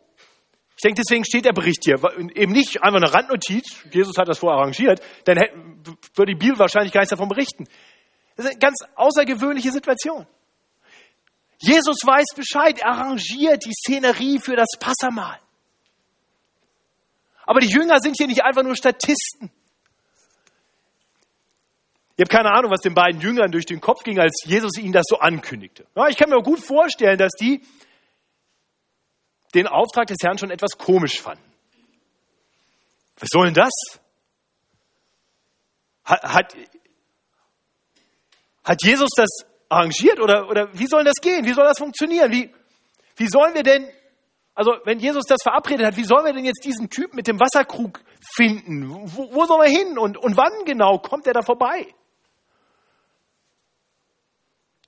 Ich 0.85 0.87
denke, 0.87 1.01
deswegen 1.01 1.25
steht 1.25 1.47
der 1.47 1.55
Bericht 1.55 1.85
hier. 1.85 1.95
Eben 2.35 2.53
nicht 2.53 2.83
einfach 2.83 3.01
eine 3.01 3.15
Randnotiz, 3.15 3.87
Jesus 3.91 4.19
hat 4.19 4.29
das 4.29 4.39
vorher 4.39 4.59
arrangiert, 4.59 5.01
dann 5.25 5.39
hätte, 5.39 5.57
würde 6.15 6.35
die 6.35 6.39
Bibel 6.39 6.59
wahrscheinlich 6.59 6.93
gar 6.93 7.01
nichts 7.01 7.09
davon 7.09 7.31
berichten. 7.31 7.65
Das 8.37 8.45
ist 8.45 8.51
eine 8.51 8.59
ganz 8.59 8.77
außergewöhnliche 8.95 9.73
Situation. 9.73 10.27
Jesus 11.59 11.97
weiß 12.05 12.37
Bescheid, 12.37 12.81
er 12.81 12.89
arrangiert 12.89 13.65
die 13.65 13.73
Szenerie 13.73 14.39
für 14.39 14.57
das 14.57 14.69
Passamal. 14.79 15.39
Aber 17.47 17.61
die 17.61 17.69
Jünger 17.69 17.99
sind 18.01 18.17
hier 18.19 18.27
nicht 18.27 18.45
einfach 18.45 18.63
nur 18.63 18.77
Statisten. 18.77 19.51
Ich 22.17 22.21
habe 22.21 22.29
keine 22.29 22.51
Ahnung, 22.51 22.71
was 22.71 22.83
den 22.83 22.93
beiden 22.93 23.23
Jüngern 23.23 23.51
durch 23.51 23.65
den 23.65 23.81
Kopf 23.81 24.03
ging, 24.05 24.19
als 24.19 24.43
Jesus 24.45 24.77
ihnen 24.77 24.93
das 24.93 25.07
so 25.09 25.17
ankündigte. 25.17 25.87
Ja, 25.97 26.09
ich 26.09 26.19
kann 26.19 26.29
mir 26.29 26.43
gut 26.43 26.61
vorstellen, 26.61 27.17
dass 27.17 27.33
die 27.41 27.63
den 29.55 29.67
Auftrag 29.67 30.07
des 30.07 30.19
Herrn 30.23 30.39
schon 30.39 30.51
etwas 30.51 30.77
komisch 30.79 31.21
fanden. 31.21 31.45
Was 33.19 33.29
soll 33.31 33.47
denn 33.47 33.55
das? 33.55 33.73
Hat, 36.05 36.23
hat, 36.23 36.57
hat 38.65 38.83
Jesus 38.83 39.09
das 39.17 39.29
arrangiert 39.69 40.21
oder, 40.21 40.49
oder 40.49 40.69
wie 40.75 40.87
soll 40.87 41.05
das 41.05 41.15
gehen? 41.21 41.45
Wie 41.45 41.53
soll 41.53 41.65
das 41.65 41.79
funktionieren? 41.79 42.31
Wie, 42.33 42.53
wie 43.17 43.29
sollen 43.29 43.55
wir 43.55 43.63
denn, 43.63 43.89
also 44.55 44.73
wenn 44.85 44.99
Jesus 44.99 45.25
das 45.27 45.43
verabredet 45.43 45.87
hat, 45.87 45.97
wie 45.97 46.05
sollen 46.05 46.25
wir 46.25 46.33
denn 46.33 46.45
jetzt 46.45 46.65
diesen 46.65 46.91
Typ 46.91 47.15
mit 47.15 47.27
dem 47.27 47.39
Wasserkrug 47.41 48.01
finden? 48.35 48.91
Wo, 48.91 49.33
wo 49.33 49.47
soll 49.47 49.65
er 49.65 49.71
hin 49.71 49.99
und, 49.99 50.17
und 50.19 50.37
wann 50.37 50.65
genau 50.65 50.99
kommt 50.99 51.27
er 51.27 51.33
da 51.33 51.43
vorbei? 51.43 51.87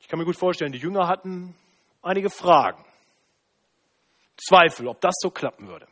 Ich 0.01 0.09
kann 0.09 0.19
mir 0.19 0.25
gut 0.25 0.37
vorstellen, 0.37 0.73
die 0.73 0.79
Jünger 0.79 1.09
hatten 1.09 1.57
einige 2.03 2.31
Fragen. 2.31 2.85
Zweifel, 4.37 4.89
ob 4.89 5.01
das 5.01 5.15
so 5.19 5.31
klappen 5.31 5.69
würde. 5.69 5.87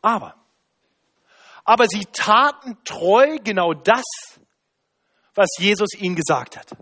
Aber, 0.00 0.34
aber 1.64 1.86
sie 1.86 2.04
taten 2.06 2.82
treu 2.84 3.38
genau 3.42 3.72
das, 3.72 4.04
was 5.34 5.48
Jesus 5.58 5.94
ihnen 5.94 6.16
gesagt 6.16 6.56
hat. 6.56 6.72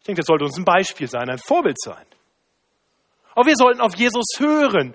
Ich 0.00 0.06
denke, 0.06 0.20
das 0.20 0.26
sollte 0.26 0.44
uns 0.44 0.58
ein 0.58 0.64
Beispiel 0.64 1.08
sein, 1.08 1.30
ein 1.30 1.38
Vorbild 1.38 1.80
sein. 1.80 2.04
Auch 3.34 3.46
wir 3.46 3.56
sollten 3.56 3.80
auf 3.80 3.94
Jesus 3.96 4.24
hören, 4.38 4.94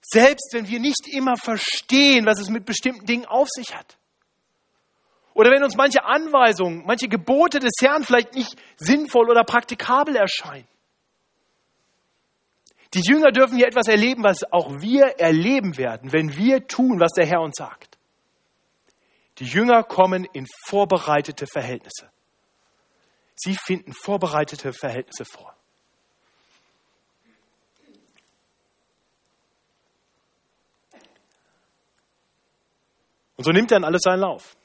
selbst 0.00 0.50
wenn 0.52 0.68
wir 0.68 0.80
nicht 0.80 1.08
immer 1.08 1.36
verstehen, 1.36 2.24
was 2.24 2.40
es 2.40 2.48
mit 2.48 2.64
bestimmten 2.64 3.06
Dingen 3.06 3.26
auf 3.26 3.48
sich 3.50 3.74
hat. 3.74 3.98
Oder 5.34 5.50
wenn 5.50 5.64
uns 5.64 5.76
manche 5.76 6.04
Anweisungen, 6.04 6.84
manche 6.84 7.08
Gebote 7.08 7.58
des 7.58 7.72
Herrn 7.80 8.04
vielleicht 8.04 8.34
nicht 8.34 8.54
sinnvoll 8.76 9.30
oder 9.30 9.44
praktikabel 9.44 10.16
erscheinen. 10.16 10.68
Die 12.94 13.00
Jünger 13.00 13.32
dürfen 13.32 13.56
hier 13.56 13.66
etwas 13.66 13.88
erleben, 13.88 14.22
was 14.22 14.44
auch 14.52 14.80
wir 14.80 15.18
erleben 15.18 15.78
werden, 15.78 16.12
wenn 16.12 16.36
wir 16.36 16.66
tun, 16.66 17.00
was 17.00 17.12
der 17.12 17.24
Herr 17.24 17.40
uns 17.40 17.56
sagt. 17.56 17.96
Die 19.38 19.46
Jünger 19.46 19.82
kommen 19.82 20.26
in 20.32 20.46
vorbereitete 20.66 21.46
Verhältnisse. 21.46 22.10
Sie 23.34 23.56
finden 23.56 23.94
vorbereitete 23.94 24.74
Verhältnisse 24.74 25.24
vor. 25.24 25.56
Und 33.36 33.44
so 33.44 33.50
nimmt 33.50 33.70
dann 33.70 33.84
alles 33.84 34.02
seinen 34.04 34.20
Lauf. 34.20 34.56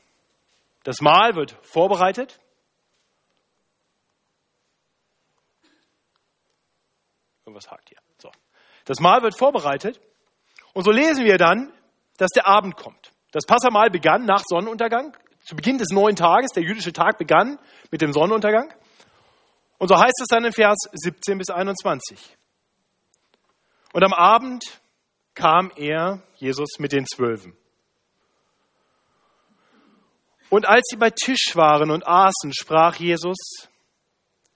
Das 0.88 1.02
Mahl 1.02 1.36
wird 1.36 1.52
vorbereitet. 1.64 2.40
Irgendwas 7.46 7.70
hakt 7.70 7.90
hier. 7.90 7.98
So. 8.18 8.32
Das 8.86 9.02
Mahl 9.02 9.22
wird 9.22 9.38
vorbereitet. 9.38 10.00
Und 10.72 10.86
so 10.86 10.92
lesen 10.92 11.26
wir 11.26 11.38
dann, 11.38 11.74
dass 12.16 12.30
der 12.30 12.48
Abend 12.48 12.78
kommt. 12.78 13.12
Das 13.34 13.44
Passamahl 13.46 13.90
begann 13.90 14.24
nach 14.24 14.44
Sonnenuntergang. 14.48 15.14
Zu 15.44 15.58
Beginn 15.58 15.78
des 15.78 15.90
neuen 15.90 16.16
Tages, 16.16 16.52
der 16.52 16.64
jüdische 16.64 16.94
Tag 16.94 17.18
begann 17.18 17.60
mit 17.92 18.02
dem 18.02 18.14
Sonnenuntergang. 18.14 18.74
Und 19.80 19.90
so 19.90 19.98
heißt 19.98 20.22
es 20.22 20.28
dann 20.30 20.46
in 20.46 20.54
Vers 20.54 20.78
17 20.94 21.38
bis 21.38 21.50
21. 21.50 22.38
Und 23.92 24.06
am 24.06 24.14
Abend 24.14 24.64
kam 25.34 25.70
er, 25.76 26.24
Jesus, 26.38 26.80
mit 26.80 26.94
den 26.94 27.06
Zwölfen. 27.06 27.58
Und 30.50 30.68
als 30.68 30.84
sie 30.90 30.98
bei 30.98 31.10
Tisch 31.10 31.56
waren 31.56 31.92
und 31.92 32.08
aßen, 32.08 32.54
sprach 32.54 32.96
Jesus, 32.96 33.38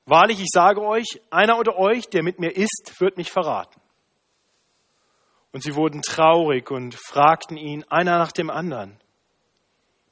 Wahrlich, 0.05 0.41
ich 0.41 0.49
sage 0.51 0.81
euch, 0.81 1.21
einer 1.29 1.57
unter 1.57 1.77
euch, 1.77 2.09
der 2.09 2.23
mit 2.23 2.39
mir 2.39 2.55
isst, 2.55 2.95
wird 2.99 3.17
mich 3.17 3.31
verraten. 3.31 3.79
Und 5.53 5.63
sie 5.63 5.75
wurden 5.75 6.01
traurig 6.01 6.71
und 6.71 6.95
fragten 6.95 7.57
ihn 7.57 7.83
einer 7.89 8.17
nach 8.17 8.31
dem 8.31 8.49
anderen, 8.49 8.99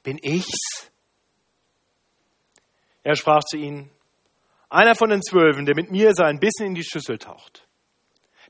bin 0.02 0.18
ich's? 0.22 0.90
Er 3.02 3.16
sprach 3.16 3.42
zu 3.44 3.56
ihnen, 3.56 3.90
einer 4.68 4.94
von 4.94 5.10
den 5.10 5.22
Zwölfen, 5.22 5.66
der 5.66 5.74
mit 5.74 5.90
mir 5.90 6.14
sein 6.14 6.38
Bissen 6.38 6.66
in 6.66 6.74
die 6.74 6.84
Schüssel 6.84 7.18
taucht. 7.18 7.66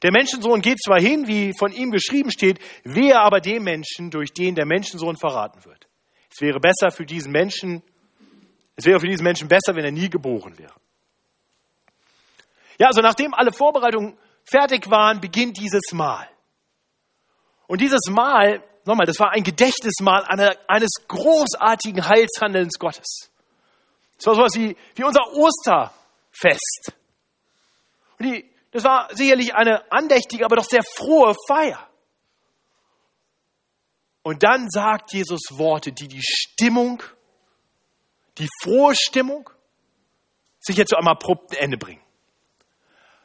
Der 0.02 0.12
Menschensohn 0.12 0.60
geht 0.60 0.78
zwar 0.82 1.00
hin, 1.00 1.26
wie 1.26 1.52
von 1.58 1.72
ihm 1.72 1.90
geschrieben 1.90 2.30
steht, 2.30 2.58
wehe 2.84 3.18
aber 3.18 3.40
dem 3.40 3.64
Menschen, 3.64 4.10
durch 4.10 4.32
den 4.32 4.54
der 4.54 4.66
Menschensohn 4.66 5.16
verraten 5.16 5.64
wird. 5.64 5.89
Es 6.30 6.40
wäre 6.40 6.60
besser 6.60 6.90
für 6.90 7.04
diesen 7.04 7.32
Menschen, 7.32 7.82
es 8.76 8.84
wäre 8.84 9.00
für 9.00 9.08
diesen 9.08 9.24
Menschen 9.24 9.48
besser, 9.48 9.74
wenn 9.74 9.84
er 9.84 9.90
nie 9.90 10.08
geboren 10.08 10.56
wäre. 10.58 10.74
Ja, 12.78 12.86
also 12.86 13.02
nachdem 13.02 13.34
alle 13.34 13.52
Vorbereitungen 13.52 14.16
fertig 14.44 14.88
waren, 14.90 15.20
beginnt 15.20 15.58
dieses 15.58 15.92
Mahl. 15.92 16.28
Und 17.66 17.80
dieses 17.80 18.08
Mahl, 18.08 18.64
nochmal, 18.86 19.06
das 19.06 19.18
war 19.20 19.32
ein 19.32 19.42
Gedächtnismahl 19.42 20.24
eines 20.66 20.90
großartigen 21.06 22.08
Heilshandelns 22.08 22.78
Gottes. 22.78 23.30
Das 24.16 24.26
war 24.26 24.34
sowas 24.34 24.54
wie, 24.54 24.76
wie 24.94 25.04
unser 25.04 25.26
Osterfest. 25.32 26.94
Und 28.18 28.26
die, 28.26 28.50
das 28.70 28.84
war 28.84 29.08
sicherlich 29.14 29.54
eine 29.54 29.90
andächtige, 29.92 30.44
aber 30.44 30.56
doch 30.56 30.64
sehr 30.64 30.82
frohe 30.82 31.34
Feier. 31.46 31.89
Und 34.22 34.42
dann 34.42 34.68
sagt 34.68 35.12
Jesus 35.12 35.40
Worte, 35.50 35.92
die 35.92 36.08
die 36.08 36.22
Stimmung, 36.22 37.02
die 38.38 38.48
frohe 38.62 38.94
Stimmung, 38.94 39.48
sicher 40.58 40.84
zu 40.84 40.96
einem 40.96 41.08
abrupten 41.08 41.56
Ende 41.56 41.78
bringen. 41.78 42.02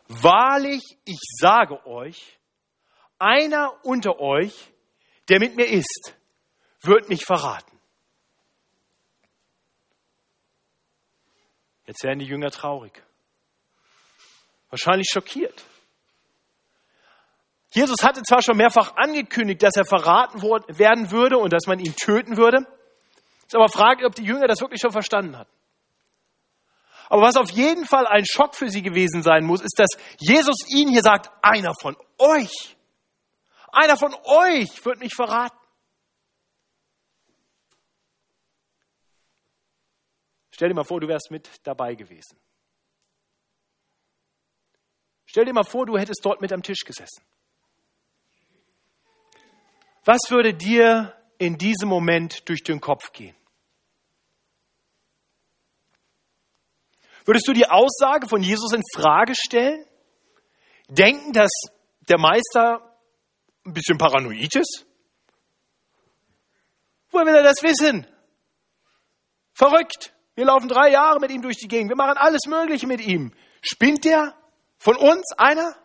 Wahrlich, 0.07 0.81
ich 1.03 1.19
sage 1.39 1.85
euch, 1.85 2.39
einer 3.17 3.73
unter 3.83 4.19
euch, 4.19 4.71
der 5.29 5.39
mit 5.39 5.55
mir 5.55 5.67
ist, 5.67 6.15
wird 6.81 7.09
mich 7.09 7.25
verraten. 7.25 7.75
Jetzt 11.87 12.03
werden 12.03 12.19
die 12.19 12.25
Jünger 12.25 12.51
traurig, 12.51 13.03
wahrscheinlich 14.69 15.07
schockiert. 15.11 15.63
Jesus 17.75 17.97
hatte 18.03 18.23
zwar 18.23 18.41
schon 18.41 18.55
mehrfach 18.55 18.95
angekündigt, 18.95 19.61
dass 19.61 19.75
er 19.75 19.83
verraten 19.83 20.41
werden 20.41 21.11
würde 21.11 21.37
und 21.37 21.51
dass 21.51 21.67
man 21.67 21.77
ihn 21.77 21.93
töten 21.93 22.37
würde. 22.37 22.65
Ist 23.45 23.53
aber 23.53 23.67
fraglich, 23.67 24.07
ob 24.07 24.15
die 24.15 24.23
Jünger 24.23 24.47
das 24.47 24.61
wirklich 24.61 24.79
schon 24.79 24.93
verstanden 24.93 25.37
hatten. 25.37 25.51
Aber 27.09 27.21
was 27.21 27.35
auf 27.35 27.51
jeden 27.51 27.85
Fall 27.85 28.07
ein 28.07 28.23
Schock 28.25 28.55
für 28.55 28.69
sie 28.69 28.81
gewesen 28.81 29.23
sein 29.23 29.43
muss, 29.43 29.61
ist, 29.61 29.77
dass 29.77 29.89
Jesus 30.19 30.55
ihnen 30.69 30.89
hier 30.89 31.01
sagt, 31.01 31.29
einer 31.41 31.73
von 31.81 31.97
euch, 32.17 32.77
einer 33.73 33.97
von 33.97 34.15
euch 34.23 34.85
wird 34.85 34.99
mich 34.99 35.13
verraten. 35.13 35.57
Stell 40.51 40.69
dir 40.69 40.75
mal 40.75 40.85
vor, 40.85 41.01
du 41.01 41.09
wärst 41.09 41.29
mit 41.29 41.49
dabei 41.67 41.95
gewesen. 41.95 42.39
Stell 45.25 45.43
dir 45.43 45.53
mal 45.53 45.65
vor, 45.65 45.85
du 45.85 45.97
hättest 45.97 46.21
dort 46.23 46.39
mit 46.39 46.53
am 46.53 46.63
Tisch 46.63 46.85
gesessen. 46.85 47.34
Was 50.05 50.21
würde 50.29 50.53
dir 50.53 51.13
in 51.39 51.57
diesem 51.57 51.89
Moment 51.89 52.47
durch 52.47 52.63
den 52.63 52.79
Kopf 52.79 53.11
gehen? 53.11 53.35
Würdest 57.25 57.47
du 57.47 57.53
die 57.53 57.67
Aussage 57.67 58.27
von 58.27 58.43
Jesus 58.43 58.71
in 58.71 58.83
Frage 58.93 59.33
stellen? 59.35 59.83
Denken, 60.87 61.33
dass 61.33 61.49
der 62.07 62.19
Meister 62.19 62.95
ein 63.65 63.73
bisschen 63.73 63.97
paranoid 63.97 64.55
ist? 64.55 64.85
Woher 67.09 67.25
will 67.25 67.35
er 67.35 67.43
das 67.43 67.63
wissen? 67.63 68.05
Verrückt. 69.53 70.13
Wir 70.35 70.45
laufen 70.45 70.67
drei 70.67 70.91
Jahre 70.91 71.19
mit 71.19 71.31
ihm 71.31 71.41
durch 71.41 71.57
die 71.57 71.67
Gegend. 71.67 71.89
Wir 71.89 71.95
machen 71.95 72.17
alles 72.17 72.41
Mögliche 72.45 72.85
mit 72.85 73.01
ihm. 73.01 73.33
Spinnt 73.61 74.05
der? 74.05 74.35
Von 74.77 74.97
uns 74.97 75.31
einer? 75.37 75.75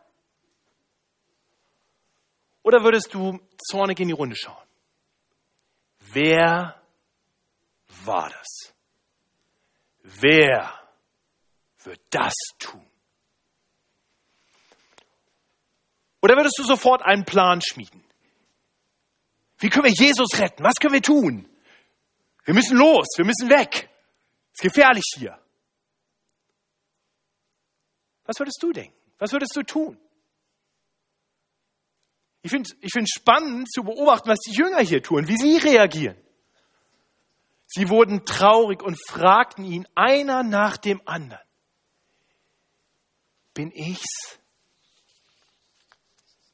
Oder 2.71 2.85
würdest 2.85 3.13
du 3.13 3.41
zornig 3.69 3.99
in 3.99 4.07
die 4.07 4.15
Runde 4.15 4.37
schauen? 4.37 4.69
Wer 6.13 6.81
war 8.05 8.31
das? 8.31 8.73
Wer 10.05 10.73
wird 11.83 12.01
das 12.11 12.33
tun? 12.61 12.89
Oder 16.23 16.37
würdest 16.37 16.59
du 16.59 16.63
sofort 16.63 17.03
einen 17.03 17.25
Plan 17.25 17.61
schmieden? 17.61 18.05
Wie 19.59 19.69
können 19.69 19.87
wir 19.87 20.07
Jesus 20.07 20.39
retten? 20.39 20.63
Was 20.63 20.77
können 20.77 20.95
wir 20.95 21.03
tun? 21.03 21.49
Wir 22.45 22.55
müssen 22.55 22.77
los, 22.77 23.09
wir 23.17 23.25
müssen 23.25 23.51
weg. 23.51 23.91
Es 24.53 24.61
ist 24.61 24.73
gefährlich 24.73 25.13
hier. 25.17 25.37
Was 28.27 28.39
würdest 28.39 28.63
du 28.63 28.71
denken? 28.71 28.97
Was 29.19 29.33
würdest 29.33 29.57
du 29.57 29.65
tun? 29.65 29.99
Ich 32.43 32.51
finde 32.51 32.71
ich 32.81 32.91
find 32.93 33.09
spannend 33.09 33.71
zu 33.71 33.83
beobachten, 33.83 34.29
was 34.29 34.39
die 34.39 34.53
Jünger 34.53 34.81
hier 34.81 35.03
tun, 35.03 35.29
wie 35.29 35.37
sie 35.37 35.59
reagieren. 35.59 36.17
Sie 37.67 37.89
wurden 37.89 38.25
traurig 38.25 38.83
und 38.83 38.99
fragten 39.09 39.65
ihn 39.65 39.87
einer 39.95 40.43
nach 40.43 40.77
dem 40.77 41.01
anderen. 41.07 41.43
Bin 43.55 43.71
ich's? 43.73 44.39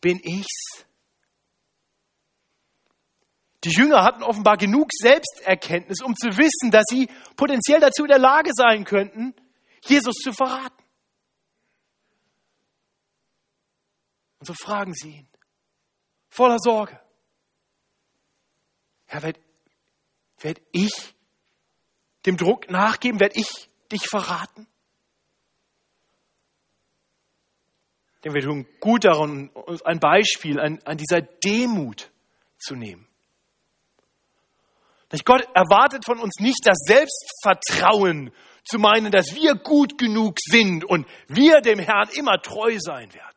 Bin 0.01 0.21
ich's? 0.23 0.85
Die 3.65 3.71
Jünger 3.71 4.05
hatten 4.05 4.23
offenbar 4.23 4.57
genug 4.57 4.91
Selbsterkenntnis, 4.93 6.03
um 6.03 6.15
zu 6.15 6.37
wissen, 6.37 6.71
dass 6.71 6.85
sie 6.89 7.09
potenziell 7.37 7.81
dazu 7.81 8.03
in 8.03 8.09
der 8.09 8.19
Lage 8.19 8.51
sein 8.55 8.85
könnten, 8.85 9.35
Jesus 9.85 10.17
zu 10.17 10.33
verraten. 10.33 10.85
Und 14.39 14.47
so 14.47 14.55
fragen 14.55 14.95
sie 14.95 15.17
ihn, 15.17 15.29
voller 16.37 16.59
Sorge, 16.59 17.01
Herr, 19.07 19.23
werde 19.23 19.41
werd 20.39 20.61
ich 20.73 20.93
dem 22.27 22.37
Druck 22.37 22.71
nachgeben, 22.71 23.21
werde 23.21 23.39
ich 23.39 23.69
dich 23.91 24.07
verraten? 24.07 24.67
Denn 28.23 28.35
wir 28.35 28.43
tun 28.43 28.67
gut 28.81 29.05
daran, 29.05 29.49
uns 29.51 29.83
ein 29.83 30.01
Beispiel 30.01 30.59
an, 30.59 30.81
an 30.85 30.99
dieser 30.99 31.23
Demut 31.23 32.11
zu 32.59 32.75
nehmen. 32.75 33.07
Gott 35.25 35.47
erwartet 35.55 36.05
von 36.05 36.19
uns 36.19 36.35
nicht 36.41 36.61
das 36.65 36.79
Selbstvertrauen 36.87 38.33
zu 38.65 38.79
meinen, 38.79 39.13
dass 39.13 39.35
wir 39.35 39.55
gut 39.55 39.97
genug 39.97 40.37
sind 40.41 40.85
und 40.85 41.07
wir 41.29 41.61
dem 41.61 41.79
Herrn 41.79 42.09
immer 42.11 42.43
treu 42.43 42.77
sein 42.79 43.15
werden. 43.15 43.36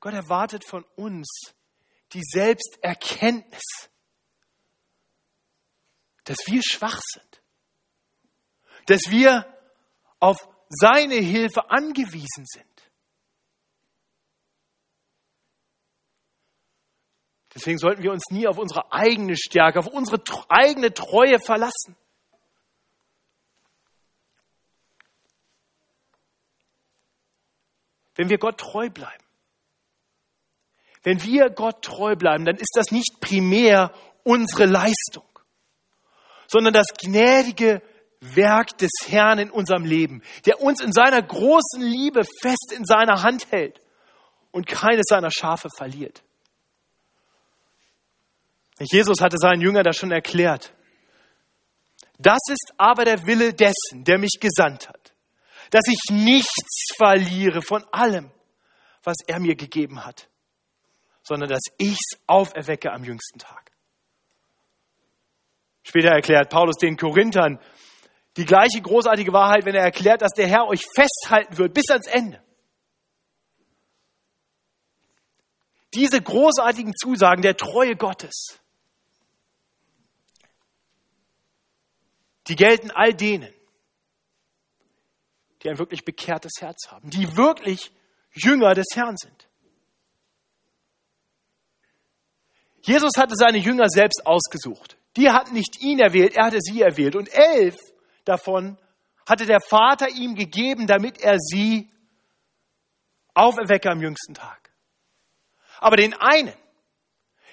Gott 0.00 0.14
erwartet 0.14 0.64
von 0.64 0.84
uns 0.96 1.28
die 2.12 2.22
Selbsterkenntnis, 2.22 3.90
dass 6.24 6.38
wir 6.46 6.62
schwach 6.62 7.00
sind, 7.12 7.42
dass 8.86 9.10
wir 9.10 9.46
auf 10.18 10.48
seine 10.68 11.16
Hilfe 11.16 11.70
angewiesen 11.70 12.46
sind. 12.46 12.66
Deswegen 17.54 17.78
sollten 17.78 18.02
wir 18.02 18.12
uns 18.12 18.30
nie 18.30 18.46
auf 18.46 18.58
unsere 18.58 18.92
eigene 18.92 19.36
Stärke, 19.36 19.80
auf 19.80 19.88
unsere 19.88 20.22
eigene 20.48 20.94
Treue 20.94 21.38
verlassen. 21.40 21.96
Wenn 28.14 28.28
wir 28.28 28.38
Gott 28.38 28.58
treu 28.58 28.88
bleiben, 28.88 29.24
wenn 31.02 31.22
wir 31.22 31.50
Gott 31.50 31.82
treu 31.82 32.14
bleiben, 32.16 32.44
dann 32.44 32.56
ist 32.56 32.72
das 32.74 32.90
nicht 32.90 33.20
primär 33.20 33.92
unsere 34.22 34.66
Leistung, 34.66 35.24
sondern 36.46 36.74
das 36.74 36.88
gnädige 36.98 37.82
Werk 38.20 38.76
des 38.78 38.90
Herrn 39.06 39.38
in 39.38 39.50
unserem 39.50 39.84
Leben, 39.84 40.22
der 40.44 40.60
uns 40.60 40.82
in 40.82 40.92
seiner 40.92 41.22
großen 41.22 41.80
Liebe 41.80 42.22
fest 42.42 42.72
in 42.76 42.84
seiner 42.84 43.22
Hand 43.22 43.50
hält 43.50 43.80
und 44.50 44.66
keines 44.66 45.06
seiner 45.08 45.30
Schafe 45.30 45.68
verliert. 45.74 46.22
Jesus 48.78 49.20
hatte 49.20 49.36
seinen 49.38 49.60
Jüngern 49.60 49.84
das 49.84 49.96
schon 49.96 50.10
erklärt. 50.10 50.72
Das 52.18 52.40
ist 52.50 52.72
aber 52.76 53.04
der 53.04 53.26
Wille 53.26 53.54
dessen, 53.54 54.04
der 54.04 54.18
mich 54.18 54.38
gesandt 54.40 54.88
hat, 54.88 55.12
dass 55.70 55.82
ich 55.88 56.00
nichts 56.10 56.94
verliere 56.96 57.62
von 57.62 57.84
allem, 57.92 58.30
was 59.02 59.16
er 59.26 59.40
mir 59.40 59.54
gegeben 59.54 60.04
hat, 60.04 60.28
sondern 61.30 61.48
dass 61.48 61.62
ich 61.78 61.92
es 61.92 62.20
auferwecke 62.26 62.90
am 62.92 63.04
jüngsten 63.04 63.38
Tag. 63.38 63.70
Später 65.84 66.08
erklärt 66.08 66.50
Paulus 66.50 66.76
den 66.76 66.96
Korinthern 66.96 67.60
die 68.36 68.44
gleiche 68.44 68.82
großartige 68.82 69.32
Wahrheit, 69.32 69.64
wenn 69.64 69.76
er 69.76 69.84
erklärt, 69.84 70.22
dass 70.22 70.32
der 70.32 70.48
Herr 70.48 70.66
euch 70.66 70.84
festhalten 70.92 71.56
wird 71.56 71.72
bis 71.72 71.88
ans 71.88 72.08
Ende. 72.08 72.42
Diese 75.94 76.20
großartigen 76.20 76.94
Zusagen 76.96 77.42
der 77.42 77.56
Treue 77.56 77.94
Gottes 77.94 78.60
Die 82.48 82.56
gelten 82.56 82.90
all 82.90 83.14
denen, 83.14 83.54
die 85.62 85.70
ein 85.70 85.78
wirklich 85.78 86.04
bekehrtes 86.04 86.54
Herz 86.58 86.88
haben, 86.88 87.08
die 87.08 87.36
wirklich 87.36 87.92
Jünger 88.32 88.74
des 88.74 88.86
Herrn 88.94 89.16
sind. 89.16 89.49
Jesus 92.82 93.12
hatte 93.16 93.34
seine 93.36 93.58
Jünger 93.58 93.88
selbst 93.88 94.26
ausgesucht. 94.26 94.96
Die 95.16 95.30
hatten 95.30 95.54
nicht 95.54 95.82
ihn 95.82 95.98
erwählt, 95.98 96.34
er 96.34 96.46
hatte 96.46 96.60
sie 96.60 96.82
erwählt. 96.82 97.16
Und 97.16 97.28
elf 97.32 97.76
davon 98.24 98.78
hatte 99.28 99.46
der 99.46 99.60
Vater 99.60 100.08
ihm 100.08 100.34
gegeben, 100.34 100.86
damit 100.86 101.20
er 101.20 101.38
sie 101.38 101.90
auferwecke 103.34 103.90
am 103.90 104.00
jüngsten 104.00 104.34
Tag. 104.34 104.70
Aber 105.78 105.96
den 105.96 106.14
einen, 106.14 106.54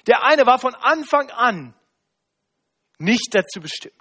der 0.06 0.24
eine 0.24 0.46
war 0.46 0.60
von 0.60 0.76
Anfang 0.76 1.30
an 1.32 1.74
nicht 2.98 3.30
dazu 3.32 3.62
bestimmt. 3.62 3.94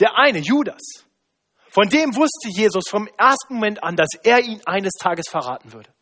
Der 0.00 0.16
eine, 0.18 0.38
Judas, 0.38 1.04
von 1.70 1.88
dem 1.88 2.14
wusste 2.14 2.48
Jesus 2.48 2.84
vom 2.88 3.08
ersten 3.18 3.54
Moment 3.54 3.82
an, 3.82 3.96
dass 3.96 4.10
er 4.22 4.40
ihn 4.40 4.60
eines 4.66 4.92
Tages 4.92 5.28
verraten 5.28 5.72
würde. 5.72 5.92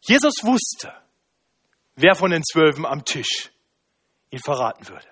Jesus 0.00 0.34
wusste, 0.42 0.92
wer 2.00 2.14
von 2.14 2.30
den 2.30 2.42
Zwölfen 2.44 2.86
am 2.86 3.04
Tisch 3.04 3.50
ihn 4.30 4.40
verraten 4.40 4.88
würde. 4.88 5.08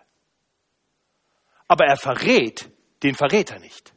Aber 1.68 1.84
er 1.84 1.96
verrät 1.96 2.70
den 3.02 3.14
Verräter 3.14 3.58
nicht. 3.58 3.92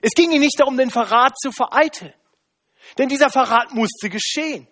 Es 0.00 0.12
ging 0.12 0.30
ihm 0.30 0.40
nicht 0.40 0.58
darum, 0.58 0.76
den 0.76 0.90
Verrat 0.90 1.36
zu 1.38 1.50
vereiteln. 1.50 2.14
Denn 2.98 3.08
dieser 3.08 3.30
Verrat 3.30 3.72
musste 3.72 4.08
geschehen. 4.08 4.68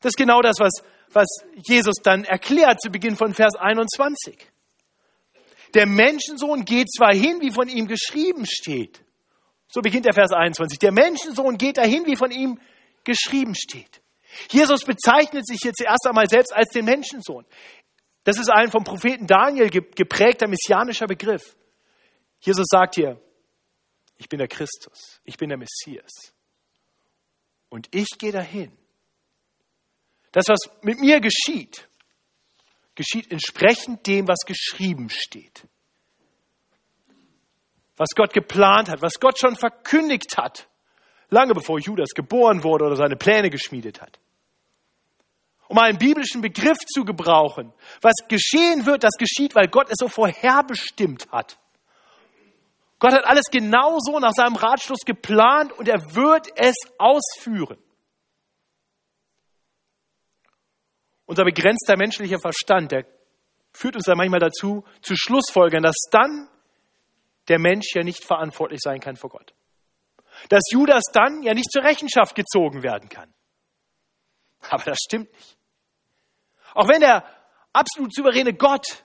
Das 0.00 0.10
ist 0.10 0.16
genau 0.16 0.42
das, 0.42 0.56
was 0.58 0.82
was 1.14 1.26
Jesus 1.66 1.94
dann 2.02 2.24
erklärt 2.24 2.80
zu 2.80 2.90
Beginn 2.90 3.16
von 3.16 3.34
Vers 3.34 3.54
21. 3.56 4.36
Der 5.74 5.86
Menschensohn 5.86 6.64
geht 6.64 6.88
zwar 6.92 7.12
hin, 7.14 7.40
wie 7.40 7.50
von 7.50 7.68
ihm 7.68 7.86
geschrieben 7.86 8.46
steht. 8.46 9.02
So 9.68 9.80
beginnt 9.80 10.06
der 10.06 10.14
Vers 10.14 10.32
21. 10.32 10.78
Der 10.78 10.92
Menschensohn 10.92 11.56
geht 11.56 11.78
dahin, 11.78 12.06
wie 12.06 12.16
von 12.16 12.30
ihm 12.30 12.60
geschrieben 13.02 13.54
steht. 13.54 14.00
Jesus 14.50 14.84
bezeichnet 14.84 15.46
sich 15.46 15.58
hier 15.62 15.72
zuerst 15.72 16.06
einmal 16.06 16.28
selbst 16.28 16.52
als 16.52 16.70
den 16.70 16.84
Menschensohn. 16.84 17.46
Das 18.24 18.38
ist 18.38 18.50
ein 18.50 18.70
vom 18.70 18.84
Propheten 18.84 19.26
Daniel 19.26 19.68
geprägter 19.70 20.48
messianischer 20.48 21.06
Begriff. 21.06 21.56
Jesus 22.40 22.66
sagt 22.70 22.94
hier, 22.94 23.20
ich 24.16 24.28
bin 24.28 24.38
der 24.38 24.48
Christus, 24.48 25.20
ich 25.24 25.36
bin 25.36 25.48
der 25.48 25.58
Messias. 25.58 26.34
Und 27.68 27.88
ich 27.90 28.08
gehe 28.18 28.32
dahin, 28.32 28.72
das, 30.32 30.48
was 30.48 30.60
mit 30.82 30.98
mir 31.00 31.20
geschieht, 31.20 31.88
geschieht 32.94 33.30
entsprechend 33.30 34.06
dem, 34.06 34.26
was 34.26 34.40
geschrieben 34.46 35.08
steht. 35.10 35.66
Was 37.96 38.08
Gott 38.16 38.32
geplant 38.32 38.88
hat, 38.88 39.02
was 39.02 39.20
Gott 39.20 39.38
schon 39.38 39.56
verkündigt 39.56 40.36
hat, 40.36 40.68
lange 41.30 41.54
bevor 41.54 41.78
Judas 41.78 42.10
geboren 42.14 42.64
wurde 42.64 42.86
oder 42.86 42.96
seine 42.96 43.16
Pläne 43.16 43.50
geschmiedet 43.50 44.00
hat. 44.00 44.18
Um 45.68 45.78
einen 45.78 45.98
biblischen 45.98 46.40
Begriff 46.42 46.78
zu 46.78 47.04
gebrauchen, 47.04 47.72
was 48.02 48.14
geschehen 48.28 48.86
wird, 48.86 49.02
das 49.02 49.14
geschieht, 49.18 49.54
weil 49.54 49.68
Gott 49.68 49.88
es 49.88 49.96
so 49.98 50.08
vorherbestimmt 50.08 51.30
hat. 51.32 51.58
Gott 52.98 53.12
hat 53.12 53.24
alles 53.24 53.44
genauso 53.50 54.18
nach 54.18 54.32
seinem 54.32 54.56
Ratschluss 54.56 55.00
geplant 55.04 55.72
und 55.72 55.88
er 55.88 56.14
wird 56.14 56.48
es 56.56 56.74
ausführen. 56.98 57.78
Unser 61.26 61.44
begrenzter 61.44 61.96
menschlicher 61.96 62.38
Verstand, 62.38 62.92
der 62.92 63.06
führt 63.72 63.96
uns 63.96 64.04
dann 64.04 64.18
manchmal 64.18 64.40
dazu, 64.40 64.84
zu 65.00 65.16
Schlussfolgern, 65.16 65.82
dass 65.82 65.96
dann 66.10 66.48
der 67.48 67.58
Mensch 67.58 67.94
ja 67.94 68.02
nicht 68.02 68.24
verantwortlich 68.24 68.80
sein 68.82 69.00
kann 69.00 69.16
vor 69.16 69.30
Gott. 69.30 69.54
Dass 70.48 70.62
Judas 70.70 71.04
dann 71.12 71.42
ja 71.42 71.54
nicht 71.54 71.70
zur 71.70 71.82
Rechenschaft 71.82 72.34
gezogen 72.34 72.82
werden 72.82 73.08
kann. 73.08 73.32
Aber 74.70 74.84
das 74.84 74.98
stimmt 75.04 75.32
nicht. 75.32 75.53
Auch 76.74 76.88
wenn 76.88 77.00
der 77.00 77.24
absolut 77.72 78.14
souveräne 78.14 78.54
Gott 78.54 79.04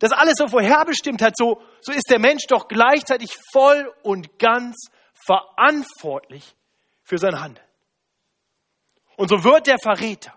das 0.00 0.12
alles 0.12 0.34
so 0.38 0.48
vorherbestimmt 0.48 1.20
hat, 1.20 1.36
so, 1.36 1.62
so 1.82 1.92
ist 1.92 2.10
der 2.10 2.18
Mensch 2.18 2.46
doch 2.48 2.68
gleichzeitig 2.68 3.36
voll 3.52 3.92
und 4.02 4.38
ganz 4.38 4.88
verantwortlich 5.26 6.56
für 7.02 7.18
sein 7.18 7.38
Handeln. 7.40 7.66
Und 9.16 9.28
so 9.28 9.44
wird 9.44 9.66
der 9.66 9.78
Verräter, 9.78 10.32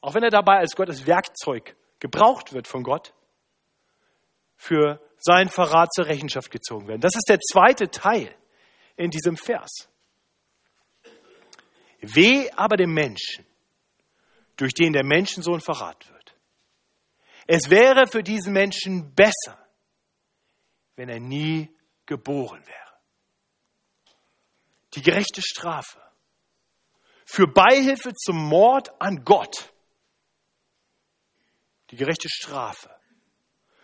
auch 0.00 0.14
wenn 0.14 0.22
er 0.22 0.30
dabei 0.30 0.58
als 0.58 0.76
Gottes 0.76 1.06
Werkzeug 1.06 1.76
gebraucht 1.98 2.52
wird 2.52 2.68
von 2.68 2.84
Gott, 2.84 3.12
für 4.56 5.00
seinen 5.18 5.48
Verrat 5.48 5.92
zur 5.92 6.06
Rechenschaft 6.06 6.50
gezogen 6.50 6.86
werden. 6.86 7.00
Das 7.00 7.16
ist 7.16 7.28
der 7.28 7.40
zweite 7.40 7.90
Teil 7.90 8.32
in 8.96 9.10
diesem 9.10 9.36
Vers. 9.36 9.88
Weh 12.00 12.48
aber 12.52 12.76
dem 12.76 12.92
Menschen, 12.92 13.44
durch 14.56 14.74
den 14.74 14.92
der 14.92 15.04
Menschensohn 15.04 15.60
verrat 15.60 16.08
wird. 16.10 16.36
Es 17.46 17.70
wäre 17.70 18.06
für 18.06 18.22
diesen 18.22 18.52
Menschen 18.52 19.14
besser, 19.14 19.58
wenn 20.96 21.08
er 21.08 21.20
nie 21.20 21.74
geboren 22.06 22.64
wäre. 22.66 22.78
Die 24.94 25.02
gerechte 25.02 25.42
Strafe 25.42 26.00
für 27.24 27.46
Beihilfe 27.46 28.12
zum 28.14 28.36
Mord 28.36 28.90
an 29.00 29.24
Gott. 29.24 29.72
Die 31.90 31.96
gerechte 31.96 32.28
Strafe 32.28 32.94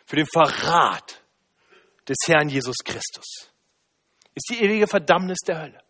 für 0.06 0.16
den 0.16 0.26
Verrat 0.26 1.22
des 2.09 2.16
Herrn 2.26 2.48
Jesus 2.48 2.78
Christus 2.85 3.50
ist 4.35 4.50
die 4.50 4.62
ewige 4.62 4.87
Verdammnis 4.87 5.38
der 5.46 5.61
Hölle. 5.61 5.83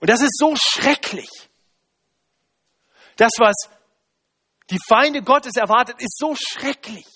Und 0.00 0.10
das 0.10 0.20
ist 0.20 0.36
so 0.38 0.54
schrecklich. 0.56 1.30
Das, 3.16 3.32
was 3.38 3.54
die 4.70 4.78
Feinde 4.88 5.22
Gottes 5.22 5.56
erwartet, 5.56 6.00
ist 6.00 6.16
so 6.18 6.34
schrecklich. 6.34 7.06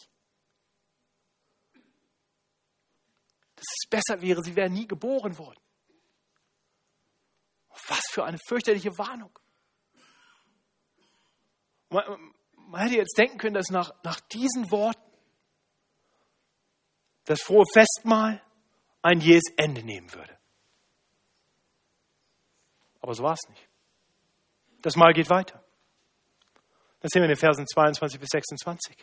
Dass 3.56 3.66
es 3.66 3.88
besser 3.88 4.20
wäre, 4.20 4.42
sie 4.42 4.54
wären 4.54 4.72
nie 4.72 4.86
geboren 4.86 5.36
worden. 5.38 5.60
Was 7.88 8.02
für 8.10 8.24
eine 8.24 8.38
fürchterliche 8.46 8.90
Warnung. 8.98 9.36
Man, 11.88 12.32
man 12.54 12.82
hätte 12.82 12.96
jetzt 12.96 13.16
denken 13.16 13.38
können, 13.38 13.54
dass 13.54 13.70
nach, 13.70 13.92
nach 14.04 14.20
diesen 14.20 14.70
Worten 14.70 15.00
das 17.24 17.40
frohe 17.42 17.64
Festmahl 17.72 18.42
ein 19.02 19.20
jähes 19.20 19.44
Ende 19.56 19.82
nehmen 19.82 20.12
würde. 20.12 20.38
Aber 23.00 23.14
so 23.14 23.22
war 23.22 23.34
es 23.34 23.48
nicht. 23.48 23.68
Das 24.82 24.96
Mahl 24.96 25.12
geht 25.12 25.30
weiter. 25.30 25.64
Das 27.00 27.10
sehen 27.12 27.22
wir 27.22 27.26
in 27.26 27.34
den 27.34 27.38
Versen 27.38 27.66
22 27.66 28.20
bis 28.20 28.28
26. 28.30 28.96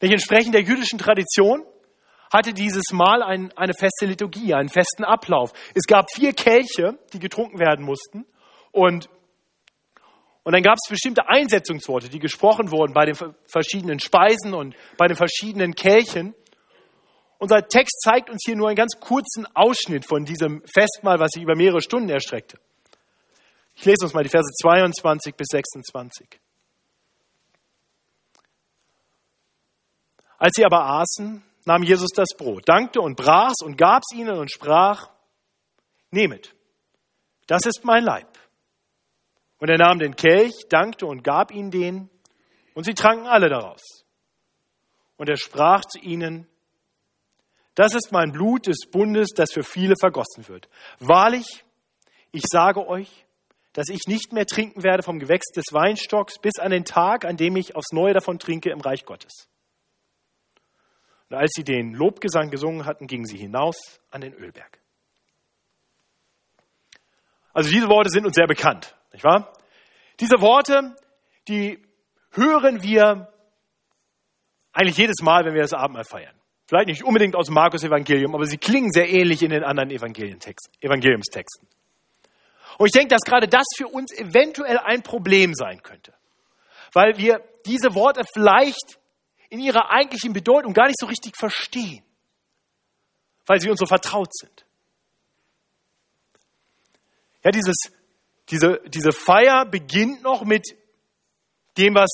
Nicht 0.00 0.12
entsprechend 0.12 0.54
der 0.54 0.62
jüdischen 0.62 0.98
Tradition 0.98 1.64
hatte 2.32 2.52
dieses 2.52 2.84
Mahl 2.92 3.22
ein, 3.22 3.52
eine 3.56 3.74
feste 3.74 4.06
Liturgie, 4.06 4.54
einen 4.54 4.68
festen 4.68 5.04
Ablauf. 5.04 5.52
Es 5.74 5.84
gab 5.86 6.10
vier 6.12 6.32
Kelche, 6.32 6.98
die 7.12 7.18
getrunken 7.18 7.60
werden 7.60 7.84
mussten. 7.84 8.26
Und, 8.72 9.08
und 10.42 10.52
dann 10.52 10.62
gab 10.62 10.74
es 10.74 10.90
bestimmte 10.90 11.28
Einsetzungsworte, 11.28 12.08
die 12.08 12.18
gesprochen 12.18 12.72
wurden 12.72 12.92
bei 12.92 13.06
den 13.06 13.14
verschiedenen 13.46 14.00
Speisen 14.00 14.54
und 14.54 14.74
bei 14.96 15.06
den 15.06 15.16
verschiedenen 15.16 15.74
Kelchen. 15.74 16.34
Unser 17.38 17.68
Text 17.68 18.00
zeigt 18.02 18.30
uns 18.30 18.42
hier 18.44 18.56
nur 18.56 18.68
einen 18.68 18.76
ganz 18.76 18.98
kurzen 18.98 19.46
Ausschnitt 19.54 20.06
von 20.06 20.24
diesem 20.24 20.62
Festmahl, 20.66 21.20
was 21.20 21.32
sich 21.32 21.42
über 21.42 21.54
mehrere 21.54 21.82
Stunden 21.82 22.08
erstreckte. 22.08 22.58
Ich 23.76 23.84
lese 23.84 24.04
uns 24.04 24.14
mal 24.14 24.24
die 24.24 24.30
Verse 24.30 24.50
22 24.60 25.34
bis 25.34 25.48
26. 25.50 26.40
Als 30.38 30.56
sie 30.56 30.64
aber 30.64 30.84
aßen, 30.84 31.42
nahm 31.64 31.82
Jesus 31.82 32.10
das 32.14 32.28
Brot, 32.36 32.68
dankte 32.68 33.00
und 33.00 33.16
brach's 33.16 33.62
und 33.62 33.76
gab's 33.76 34.12
ihnen 34.14 34.38
und 34.38 34.50
sprach, 34.50 35.10
nehmet, 36.10 36.54
das 37.46 37.66
ist 37.66 37.84
mein 37.84 38.04
Leib. 38.04 38.38
Und 39.58 39.70
er 39.70 39.78
nahm 39.78 39.98
den 39.98 40.16
Kelch, 40.16 40.54
dankte 40.68 41.06
und 41.06 41.24
gab 41.24 41.52
ihnen 41.52 41.70
den, 41.70 42.10
und 42.74 42.84
sie 42.84 42.94
tranken 42.94 43.26
alle 43.26 43.48
daraus. 43.48 43.82
Und 45.16 45.28
er 45.28 45.36
sprach 45.36 45.84
zu 45.84 45.98
ihnen, 45.98 46.48
das 47.74 47.94
ist 47.94 48.12
mein 48.12 48.32
Blut 48.32 48.66
des 48.66 48.88
Bundes, 48.90 49.30
das 49.34 49.52
für 49.52 49.62
viele 49.62 49.94
vergossen 49.98 50.48
wird. 50.48 50.68
Wahrlich, 50.98 51.64
ich 52.30 52.44
sage 52.46 52.86
euch, 52.86 53.26
dass 53.72 53.88
ich 53.88 54.02
nicht 54.06 54.32
mehr 54.32 54.46
trinken 54.46 54.82
werde 54.82 55.02
vom 55.02 55.18
Gewächs 55.18 55.50
des 55.52 55.64
Weinstocks 55.72 56.38
bis 56.38 56.58
an 56.60 56.70
den 56.70 56.84
Tag, 56.84 57.24
an 57.24 57.36
dem 57.36 57.56
ich 57.56 57.74
aufs 57.74 57.92
Neue 57.92 58.14
davon 58.14 58.38
trinke 58.38 58.70
im 58.70 58.80
Reich 58.80 59.04
Gottes. 59.04 59.48
Und 61.34 61.40
als 61.40 61.50
sie 61.52 61.64
den 61.64 61.94
Lobgesang 61.94 62.50
gesungen 62.50 62.86
hatten, 62.86 63.08
gingen 63.08 63.24
sie 63.24 63.36
hinaus 63.36 64.00
an 64.12 64.20
den 64.20 64.34
Ölberg. 64.34 64.78
Also 67.52 67.70
diese 67.70 67.88
Worte 67.88 68.08
sind 68.08 68.24
uns 68.24 68.36
sehr 68.36 68.46
bekannt, 68.46 68.94
nicht 69.12 69.24
wahr? 69.24 69.52
Diese 70.20 70.40
Worte, 70.40 70.94
die 71.48 71.82
hören 72.30 72.84
wir 72.84 73.32
eigentlich 74.72 74.96
jedes 74.96 75.22
Mal, 75.22 75.44
wenn 75.44 75.54
wir 75.54 75.62
das 75.62 75.72
Abendmahl 75.72 76.04
feiern. 76.04 76.36
Vielleicht 76.68 76.86
nicht 76.86 77.02
unbedingt 77.02 77.34
aus 77.34 77.46
dem 77.46 77.54
Markus-Evangelium, 77.54 78.32
aber 78.36 78.46
sie 78.46 78.58
klingen 78.58 78.92
sehr 78.92 79.08
ähnlich 79.08 79.42
in 79.42 79.50
den 79.50 79.64
anderen 79.64 79.90
Evangeliumstexten. 79.90 81.68
Und 82.78 82.86
ich 82.86 82.92
denke, 82.92 83.08
dass 83.08 83.22
gerade 83.22 83.48
das 83.48 83.64
für 83.76 83.88
uns 83.88 84.16
eventuell 84.16 84.78
ein 84.78 85.02
Problem 85.02 85.52
sein 85.54 85.82
könnte, 85.82 86.14
weil 86.92 87.18
wir 87.18 87.42
diese 87.66 87.96
Worte 87.96 88.22
vielleicht 88.32 89.00
in 89.54 89.60
ihrer 89.60 89.92
eigentlichen 89.92 90.32
Bedeutung 90.32 90.72
gar 90.72 90.88
nicht 90.88 90.98
so 90.98 91.06
richtig 91.06 91.36
verstehen, 91.38 92.02
weil 93.46 93.60
sie 93.60 93.70
uns 93.70 93.78
so 93.78 93.86
vertraut 93.86 94.34
sind. 94.36 94.66
Ja, 97.44 97.52
dieses, 97.52 97.76
diese, 98.48 98.80
diese 98.88 99.12
Feier 99.12 99.64
beginnt 99.64 100.22
noch 100.22 100.42
mit 100.42 100.76
dem, 101.78 101.94
was 101.94 102.10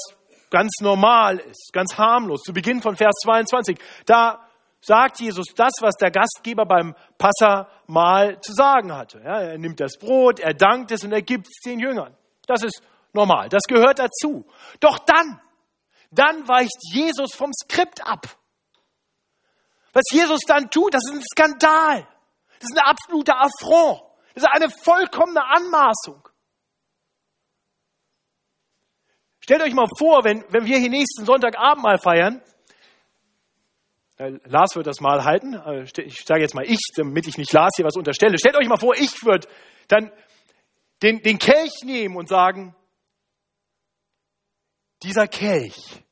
ganz 0.51 0.81
normal 0.83 1.39
ist, 1.39 1.71
ganz 1.73 1.97
harmlos. 1.97 2.43
Zu 2.43 2.53
Beginn 2.53 2.83
von 2.83 2.95
Vers 2.95 3.15
22, 3.23 3.79
da 4.05 4.47
sagt 4.83 5.21
Jesus 5.21 5.47
das, 5.57 5.73
was 5.81 5.95
der 5.95 6.11
Gastgeber 6.11 6.67
beim 6.67 6.95
Passamal 7.17 8.39
zu 8.43 8.53
sagen 8.53 8.93
hatte. 8.93 9.23
Ja, 9.25 9.41
er 9.41 9.57
nimmt 9.57 9.81
das 9.81 9.97
Brot, 9.99 10.41
er 10.41 10.53
dankt 10.53 10.91
es 10.91 11.05
und 11.05 11.13
er 11.13 11.23
gibt 11.23 11.47
es 11.47 11.59
den 11.65 11.81
Jüngern. 11.81 12.15
Das 12.47 12.63
ist 12.63 12.83
normal, 13.15 13.49
das 13.49 13.63
gehört 13.67 13.99
dazu. 13.99 14.45
Doch 14.81 14.99
dann, 14.99 15.41
dann 16.11 16.47
weicht 16.49 16.79
Jesus 16.93 17.35
vom 17.35 17.53
Skript 17.53 18.07
ab. 18.07 18.27
Was 19.93 20.05
Jesus 20.13 20.41
dann 20.47 20.71
tut, 20.71 20.95
das 20.95 21.03
ist 21.05 21.15
ein 21.15 21.23
Skandal. 21.23 22.09
Das 22.59 22.71
ist 22.71 22.79
ein 22.79 22.85
absoluter 22.85 23.41
Affront. 23.41 24.03
Das 24.35 24.45
ist 24.45 24.51
eine 24.51 24.71
vollkommene 24.71 25.45
Anmaßung. 25.45 26.29
Stellt 29.41 29.63
euch 29.63 29.75
mal 29.75 29.89
vor, 29.99 30.23
wenn, 30.23 30.45
wenn 30.51 30.67
wir 30.67 30.79
hier 30.79 30.91
nächsten 30.91 31.25
Sonntagabend 31.25 31.83
mal 31.83 31.99
feiern, 31.99 32.43
äh, 34.19 34.39
Lars 34.45 34.77
wird 34.77 34.87
das 34.87 35.01
mal 35.01 35.25
halten. 35.25 35.55
Äh, 35.55 35.85
ich 36.03 36.25
sage 36.25 36.43
jetzt 36.43 36.55
mal 36.55 36.65
ich, 36.65 36.81
damit 36.95 37.27
ich 37.27 37.39
nicht 37.39 37.53
Lars 37.53 37.73
hier 37.75 37.87
was 37.87 37.97
unterstelle. 37.97 38.39
Stellt 38.39 38.57
euch 38.57 38.69
mal 38.69 38.77
vor, 38.77 38.95
ich 38.95 39.25
würde 39.25 39.49
dann 39.89 40.13
den, 41.03 41.23
den 41.23 41.39
Kelch 41.39 41.83
nehmen 41.85 42.17
und 42.17 42.29
sagen, 42.29 42.77
dieser 45.03 45.27
Kelch 45.29 46.03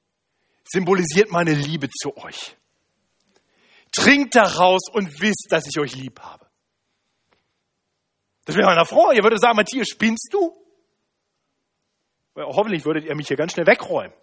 symbolisiert 0.64 1.31
meine 1.31 1.53
Liebe 1.53 1.88
zu 1.90 2.16
euch. 2.16 2.57
Trinkt 3.92 4.35
daraus 4.35 4.83
und 4.92 5.20
wisst, 5.20 5.48
dass 5.51 5.66
ich 5.66 5.79
euch 5.79 5.96
lieb 5.96 6.20
habe. 6.20 6.46
Das 8.44 8.57
wäre 8.57 8.66
meiner 8.66 8.87
Frau. 8.87 9.12
Ihr 9.12 9.22
würdet 9.22 9.40
sagen, 9.40 9.57
Matthias, 9.57 9.88
spinnst 9.88 10.29
du? 10.33 10.57
Hoffentlich 12.35 12.85
würdet 12.85 13.05
ihr 13.05 13.14
mich 13.14 13.29
hier 13.29 13.37
ganz 13.37 13.53
schnell 13.53 13.66
wegräumen. 13.66 14.14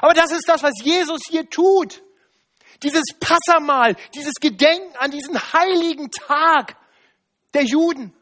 Aber 0.00 0.14
das 0.14 0.32
ist 0.32 0.48
das, 0.48 0.62
was 0.62 0.74
Jesus 0.82 1.20
hier 1.28 1.48
tut. 1.48 2.02
Dieses 2.82 3.04
Passamal, 3.20 3.94
dieses 4.14 4.34
Gedenken 4.34 4.96
an 4.96 5.10
diesen 5.10 5.38
heiligen 5.52 6.10
Tag 6.10 6.76
der 7.54 7.64
Juden. 7.64 8.12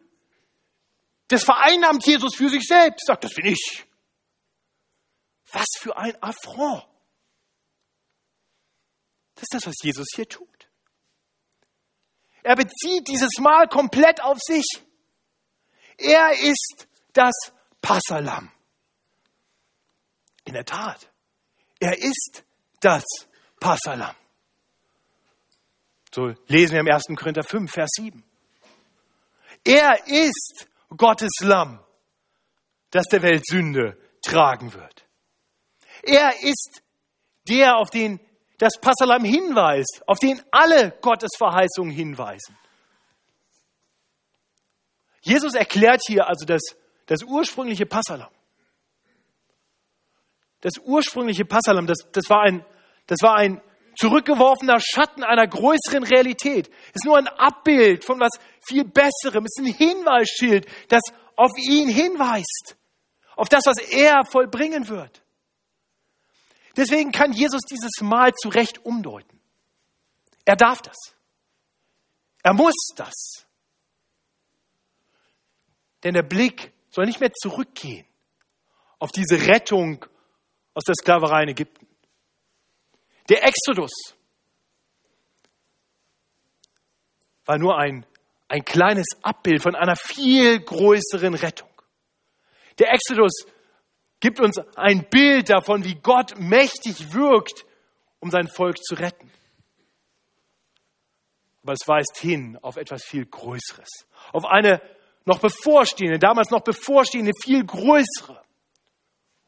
Das 1.29 1.45
vereinnahmt 1.45 2.05
Jesus 2.07 2.35
für 2.35 2.49
sich 2.49 2.67
selbst. 2.67 3.07
Sagt, 3.07 3.25
das 3.25 3.35
bin 3.35 3.47
ich. 3.47 3.87
Was 5.53 5.67
für 5.79 5.97
ein 5.97 6.21
Affront. 6.23 6.87
Das 9.35 9.43
ist 9.43 9.55
das, 9.55 9.67
was 9.67 9.75
Jesus 9.83 10.07
hier 10.15 10.29
tut. 10.29 10.69
Er 12.43 12.57
bezieht 12.57 13.09
dieses 13.09 13.39
Mal 13.39 13.69
komplett 13.69 14.23
auf 14.23 14.39
sich. 14.41 14.67
Er 15.97 16.33
ist 16.33 16.89
das 17.13 17.35
Passalam. 17.81 18.51
In 20.45 20.55
der 20.55 20.65
Tat, 20.65 21.11
er 21.79 21.99
ist 21.99 22.45
das 22.81 23.05
Passalam. 23.61 24.15
So 26.13 26.35
lesen 26.49 26.73
wir 26.73 26.81
im 26.81 26.89
1. 26.89 27.05
Korinther 27.17 27.45
5, 27.45 27.71
Vers 27.71 27.91
7. 27.97 28.25
Er 29.65 30.07
ist 30.07 30.69
Gottes 30.97 31.31
Lamm, 31.41 31.85
das 32.91 33.07
der 33.07 33.23
Welt 33.23 33.47
Sünde 33.47 33.97
tragen 34.23 34.73
wird. 34.73 35.00
Er 36.03 36.43
ist 36.43 36.83
der, 37.49 37.77
auf 37.77 37.91
den 37.91 38.21
das 38.59 38.75
Passalam 38.79 39.25
hinweist, 39.25 40.03
auf 40.07 40.19
den 40.19 40.43
alle 40.51 40.93
Gottes 41.01 41.31
Verheißungen 41.37 41.93
hinweisen. 41.93 42.57
Jesus 45.23 45.55
erklärt 45.55 46.03
hier 46.07 46.29
also 46.29 46.45
das, 46.45 46.61
das 47.07 47.23
ursprüngliche 47.23 47.87
Passalam. 47.87 48.31
Das 50.61 50.75
ursprüngliche 50.85 51.47
Passalam, 51.47 51.87
das, 51.87 51.99
das, 52.13 52.29
war 52.29 52.43
ein, 52.43 52.65
das 53.07 53.23
war 53.23 53.37
ein 53.37 53.63
zurückgeworfener 53.97 54.79
Schatten 54.79 55.25
einer 55.25 55.47
größeren 55.47 56.05
Realität. 56.05 56.69
Es 56.89 56.97
ist 56.97 57.05
nur 57.07 57.17
ein 57.17 57.29
Abbild 57.29 58.05
von 58.05 58.21
was 58.21 58.33
viel 58.67 58.85
Besserem. 58.85 59.47
Es 59.47 59.59
ist 59.59 59.67
ein 59.67 59.75
Hinweisschild, 59.75 60.67
das 60.89 61.01
auf 61.37 61.53
ihn 61.57 61.89
hinweist. 61.89 62.77
Auf 63.37 63.49
das, 63.49 63.65
was 63.65 63.79
er 63.79 64.25
vollbringen 64.27 64.89
wird. 64.89 65.23
Deswegen 66.77 67.13
kann 67.13 67.33
Jesus 67.33 67.63
dieses 67.71 68.01
Mal 68.01 68.33
zu 68.35 68.49
Recht 68.49 68.85
umdeuten. 68.85 69.41
Er 70.45 70.57
darf 70.57 70.83
das. 70.83 70.97
Er 72.43 72.55
muss 72.55 72.75
das. 72.97 73.47
Denn 76.03 76.15
der 76.15 76.23
Blick 76.23 76.73
soll 76.91 77.07
nicht 77.07 77.21
mehr 77.21 77.33
zurückgehen 77.33 78.07
auf 78.99 79.11
diese 79.11 79.47
Rettung 79.47 80.05
aus 80.75 80.85
der 80.85 80.95
Sklaverei 80.95 81.43
in 81.43 81.49
Ägypten. 81.51 81.87
Der 83.29 83.45
Exodus 83.45 83.91
war 87.45 87.59
nur 87.59 87.79
ein, 87.79 88.07
ein 88.49 88.65
kleines 88.65 89.07
Abbild 89.23 89.63
von 89.63 89.75
einer 89.75 89.97
viel 89.97 90.61
größeren 90.61 91.35
Rettung. 91.35 91.69
Der 92.79 92.93
Exodus 92.93 93.33
gibt 94.21 94.39
uns 94.39 94.59
ein 94.77 95.09
Bild 95.09 95.51
davon, 95.51 95.85
wie 95.85 95.95
Gott 95.95 96.39
mächtig 96.39 97.13
wirkt, 97.13 97.65
um 98.21 98.31
sein 98.31 98.49
Volk 98.49 98.79
zu 98.83 98.95
retten. 98.95 99.31
Aber 101.63 101.73
es 101.73 101.87
weist 101.87 102.19
hin 102.19 102.59
auf 102.63 102.77
etwas 102.77 103.05
viel 103.05 103.27
Größeres, 103.27 104.07
auf 104.33 104.45
eine 104.45 104.81
noch 105.25 105.41
bevorstehende, 105.41 106.19
damals 106.19 106.51
noch 106.51 106.63
bevorstehende, 106.63 107.33
viel 107.43 107.65
größere 107.65 108.43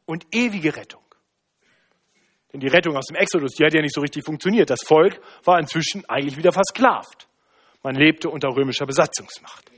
und 0.05 0.27
ewige 0.33 0.77
Rettung. 0.77 1.03
Denn 2.53 2.61
die 2.61 2.69
Rettung 2.69 2.97
aus 2.97 3.07
dem 3.07 3.17
Exodus, 3.17 3.55
die 3.55 3.65
hat 3.65 3.73
ja 3.73 3.81
nicht 3.81 3.95
so 3.95 4.03
richtig 4.03 4.25
funktioniert. 4.25 4.69
Das 4.69 4.83
Volk 4.83 5.21
war 5.45 5.59
inzwischen 5.59 6.05
eigentlich 6.09 6.37
wieder 6.37 6.53
versklavt. 6.53 7.27
Man 7.83 7.95
lebte 7.95 8.29
unter 8.29 8.49
römischer 8.55 8.85
Besatzungsmacht. 8.85 9.71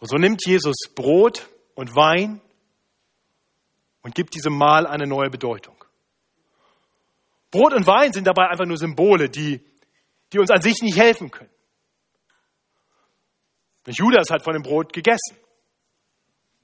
Und 0.00 0.08
so 0.08 0.16
nimmt 0.16 0.44
Jesus 0.44 0.76
Brot 0.94 1.48
und 1.76 1.94
Wein 1.94 2.40
und 4.02 4.14
gibt 4.14 4.34
diesem 4.34 4.56
Mahl 4.56 4.86
eine 4.86 5.06
neue 5.06 5.30
Bedeutung. 5.30 5.76
Brot 7.52 7.72
und 7.72 7.86
Wein 7.86 8.12
sind 8.12 8.26
dabei 8.26 8.48
einfach 8.48 8.66
nur 8.66 8.76
Symbole, 8.76 9.28
die, 9.28 9.64
die 10.32 10.38
uns 10.38 10.50
an 10.50 10.60
sich 10.60 10.82
nicht 10.82 10.98
helfen 10.98 11.30
können. 11.30 11.50
Judas 13.86 14.30
hat 14.30 14.42
von 14.42 14.54
dem 14.54 14.62
Brot 14.62 14.92
gegessen, 14.92 15.36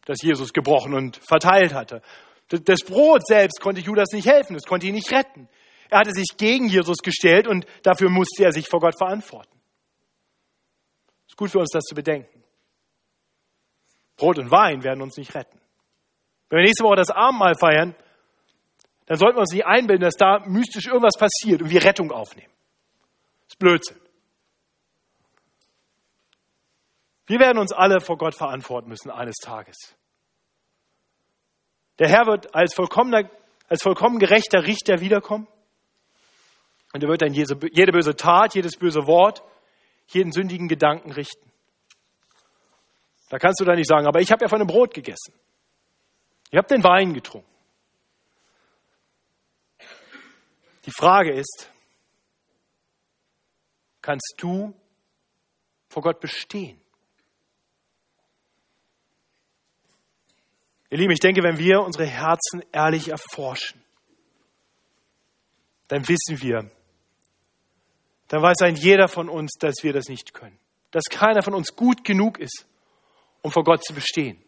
das 0.06 0.22
Jesus 0.22 0.52
gebrochen 0.52 0.94
und 0.94 1.20
verteilt 1.24 1.72
hatte. 1.72 2.02
Das 2.48 2.80
Brot 2.80 3.24
selbst 3.24 3.60
konnte 3.60 3.80
Judas 3.80 4.08
nicht 4.12 4.26
helfen, 4.26 4.56
es 4.56 4.64
konnte 4.64 4.88
ihn 4.88 4.94
nicht 4.94 5.12
retten. 5.12 5.48
Er 5.88 6.00
hatte 6.00 6.10
sich 6.12 6.36
gegen 6.36 6.68
Jesus 6.68 6.98
gestellt 6.98 7.46
und 7.46 7.64
dafür 7.82 8.10
musste 8.10 8.44
er 8.44 8.52
sich 8.52 8.66
vor 8.68 8.80
Gott 8.80 8.96
verantworten. 8.98 9.60
Es 11.26 11.32
ist 11.32 11.36
gut 11.36 11.50
für 11.50 11.58
uns, 11.58 11.70
das 11.70 11.84
zu 11.84 11.94
bedenken. 11.94 12.41
Brot 14.22 14.38
und 14.38 14.52
Wein 14.52 14.84
werden 14.84 15.02
uns 15.02 15.16
nicht 15.16 15.34
retten. 15.34 15.58
Wenn 16.48 16.58
wir 16.58 16.66
nächste 16.66 16.84
Woche 16.84 16.94
das 16.94 17.10
Abendmahl 17.10 17.56
feiern, 17.56 17.96
dann 19.06 19.18
sollten 19.18 19.36
wir 19.36 19.40
uns 19.40 19.52
nicht 19.52 19.66
einbilden, 19.66 20.04
dass 20.04 20.14
da 20.14 20.44
mystisch 20.46 20.86
irgendwas 20.86 21.18
passiert 21.18 21.60
und 21.60 21.70
wir 21.70 21.82
Rettung 21.82 22.12
aufnehmen. 22.12 22.52
Das 23.40 23.54
ist 23.54 23.58
Blödsinn. 23.58 24.00
Wir 27.26 27.40
werden 27.40 27.58
uns 27.58 27.72
alle 27.72 28.00
vor 28.00 28.16
Gott 28.16 28.36
verantworten 28.36 28.88
müssen 28.88 29.10
eines 29.10 29.38
Tages. 29.42 29.76
Der 31.98 32.08
Herr 32.08 32.26
wird 32.26 32.54
als, 32.54 32.74
vollkommener, 32.74 33.28
als 33.68 33.82
vollkommen 33.82 34.20
gerechter 34.20 34.68
Richter 34.68 35.00
wiederkommen. 35.00 35.48
Und 36.92 37.02
er 37.02 37.08
wird 37.08 37.22
dann 37.22 37.32
jede 37.32 37.92
böse 37.92 38.14
Tat, 38.14 38.54
jedes 38.54 38.76
böse 38.76 39.08
Wort, 39.08 39.42
jeden 40.06 40.30
sündigen 40.30 40.68
Gedanken 40.68 41.10
richten. 41.10 41.51
Da 43.32 43.38
kannst 43.38 43.58
du 43.60 43.64
da 43.64 43.74
nicht 43.74 43.88
sagen, 43.88 44.06
aber 44.06 44.20
ich 44.20 44.30
habe 44.30 44.44
ja 44.44 44.48
von 44.50 44.58
dem 44.58 44.66
Brot 44.66 44.92
gegessen. 44.92 45.32
Ich 46.50 46.58
habe 46.58 46.68
den 46.68 46.84
Wein 46.84 47.14
getrunken. 47.14 47.48
Die 50.84 50.90
Frage 50.90 51.32
ist, 51.32 51.72
kannst 54.02 54.34
du 54.36 54.74
vor 55.88 56.02
Gott 56.02 56.20
bestehen? 56.20 56.78
Ihr 60.90 60.98
Lieben, 60.98 61.12
ich 61.12 61.20
denke, 61.20 61.42
wenn 61.42 61.56
wir 61.56 61.80
unsere 61.80 62.04
Herzen 62.04 62.62
ehrlich 62.70 63.08
erforschen, 63.08 63.82
dann 65.88 66.06
wissen 66.06 66.42
wir, 66.42 66.70
dann 68.28 68.42
weiß 68.42 68.60
ein 68.60 68.76
jeder 68.76 69.08
von 69.08 69.30
uns, 69.30 69.52
dass 69.58 69.76
wir 69.82 69.94
das 69.94 70.10
nicht 70.10 70.34
können. 70.34 70.58
Dass 70.90 71.04
keiner 71.04 71.42
von 71.42 71.54
uns 71.54 71.74
gut 71.74 72.04
genug 72.04 72.38
ist, 72.38 72.66
um 73.42 73.50
vor 73.50 73.64
Gott 73.64 73.84
zu 73.84 73.94
bestehen. 73.94 74.42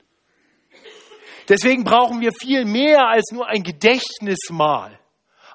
Deswegen 1.48 1.84
brauchen 1.84 2.20
wir 2.20 2.32
viel 2.32 2.64
mehr 2.64 3.08
als 3.08 3.30
nur 3.30 3.46
ein 3.46 3.62
Gedächtnismal, 3.62 4.98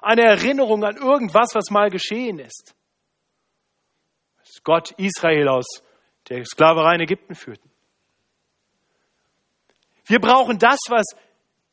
eine 0.00 0.22
Erinnerung 0.22 0.84
an 0.84 0.96
irgendwas, 0.96 1.54
was 1.54 1.70
mal 1.70 1.90
geschehen 1.90 2.38
ist. 2.38 2.74
Dass 4.38 4.62
Gott 4.62 4.92
Israel 4.92 5.48
aus 5.48 5.82
der 6.28 6.44
Sklaverei 6.44 6.94
in 6.94 7.00
Ägypten 7.00 7.34
führten. 7.34 7.70
Wir 10.04 10.20
brauchen 10.20 10.58
das, 10.58 10.78
was 10.88 11.06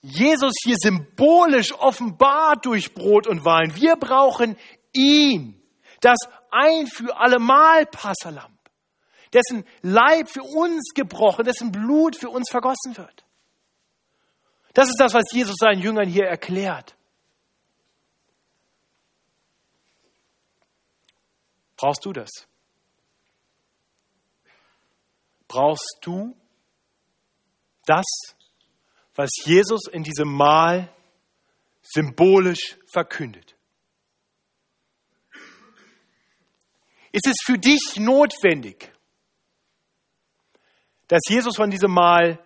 Jesus 0.02 0.54
hier 0.64 0.76
symbolisch 0.78 1.74
offenbart 1.74 2.66
durch 2.66 2.94
Brot 2.94 3.28
und 3.28 3.46
Wein. 3.46 3.76
Wir 3.76 3.96
brauchen 3.96 4.58
ihn, 4.94 5.62
das 6.02 6.18
ein 6.52 6.88
für 6.88 7.18
allemal 7.18 7.86
Passalamp, 7.86 8.57
dessen 9.34 9.66
Leib 9.82 10.30
für 10.30 10.44
uns 10.44 10.94
gebrochen, 10.94 11.46
dessen 11.46 11.72
Blut 11.72 12.16
für 12.16 12.30
uns 12.30 12.50
vergossen 12.50 12.98
wird. 12.98 13.26
Das 14.74 14.88
ist 14.90 15.00
das, 15.00 15.14
was 15.14 15.26
Jesus 15.32 15.56
seinen 15.60 15.82
Jüngern 15.82 16.08
hier 16.08 16.26
erklärt. 16.26 16.96
Brauchst 21.76 22.06
du 22.06 22.14
das? 22.14 22.30
Brauchst 25.48 25.98
du 26.02 26.36
das, 27.86 28.06
was 29.16 29.30
Jesus 29.46 29.88
in 29.92 30.04
diesem 30.04 30.32
Mahl 30.32 30.94
symbolisch 31.82 32.78
verkündet. 32.92 33.56
Ist 37.12 37.28
es 37.28 37.38
für 37.44 37.58
dich 37.58 37.96
notwendig, 37.98 38.92
dass 41.08 41.22
Jesus 41.28 41.56
von 41.56 41.70
diesem 41.70 41.92
Mahl 41.92 42.40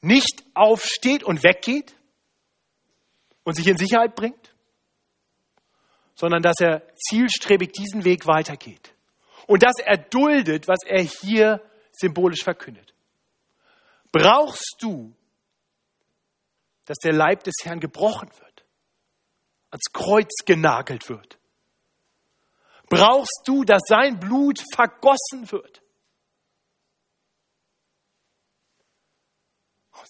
nicht 0.00 0.44
aufsteht 0.54 1.22
und 1.22 1.42
weggeht 1.42 1.94
und 3.44 3.54
sich 3.54 3.66
in 3.66 3.78
Sicherheit 3.78 4.14
bringt, 4.14 4.54
sondern 6.14 6.42
dass 6.42 6.56
er 6.60 6.82
zielstrebig 6.94 7.72
diesen 7.72 8.04
Weg 8.04 8.26
weitergeht 8.26 8.94
und 9.46 9.62
dass 9.62 9.74
er 9.78 9.96
duldet, 9.96 10.68
was 10.68 10.80
er 10.86 11.02
hier 11.02 11.62
symbolisch 11.92 12.42
verkündet. 12.42 12.94
Brauchst 14.12 14.76
du, 14.80 15.14
dass 16.86 16.98
der 16.98 17.12
Leib 17.12 17.44
des 17.44 17.54
Herrn 17.62 17.80
gebrochen 17.80 18.30
wird, 18.38 18.64
ans 19.70 19.92
Kreuz 19.92 20.30
genagelt 20.44 21.08
wird? 21.08 21.38
Brauchst 22.88 23.42
du, 23.46 23.64
dass 23.64 23.82
sein 23.88 24.20
Blut 24.20 24.62
vergossen 24.72 25.50
wird? 25.50 25.82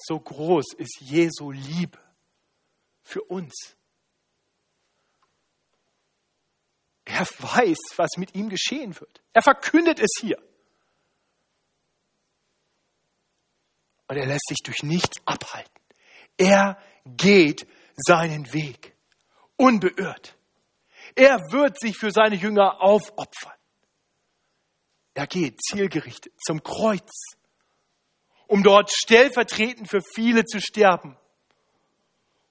So 0.06 0.18
groß 0.18 0.74
ist 0.78 0.98
Jesu 1.00 1.50
Liebe 1.50 1.98
für 3.02 3.22
uns. 3.22 3.76
Er 7.04 7.20
weiß, 7.20 7.78
was 7.96 8.16
mit 8.16 8.34
ihm 8.34 8.48
geschehen 8.48 8.98
wird. 8.98 9.22
Er 9.32 9.42
verkündet 9.42 10.00
es 10.00 10.10
hier. 10.20 10.38
Und 14.08 14.16
er 14.16 14.26
lässt 14.26 14.48
sich 14.48 14.58
durch 14.64 14.82
nichts 14.82 15.18
abhalten. 15.24 15.72
Er 16.36 16.78
geht 17.04 17.66
seinen 17.96 18.52
Weg, 18.52 18.96
unbeirrt. 19.56 20.36
Er 21.14 21.38
wird 21.50 21.78
sich 21.78 21.96
für 21.96 22.10
seine 22.10 22.36
Jünger 22.36 22.80
aufopfern. 22.82 23.52
Er 25.14 25.26
geht 25.26 25.60
zielgerichtet 25.62 26.32
zum 26.44 26.62
Kreuz, 26.62 27.10
um 28.46 28.62
dort 28.62 28.90
stellvertretend 28.90 29.88
für 29.88 30.00
viele 30.14 30.44
zu 30.44 30.60
sterben, 30.60 31.16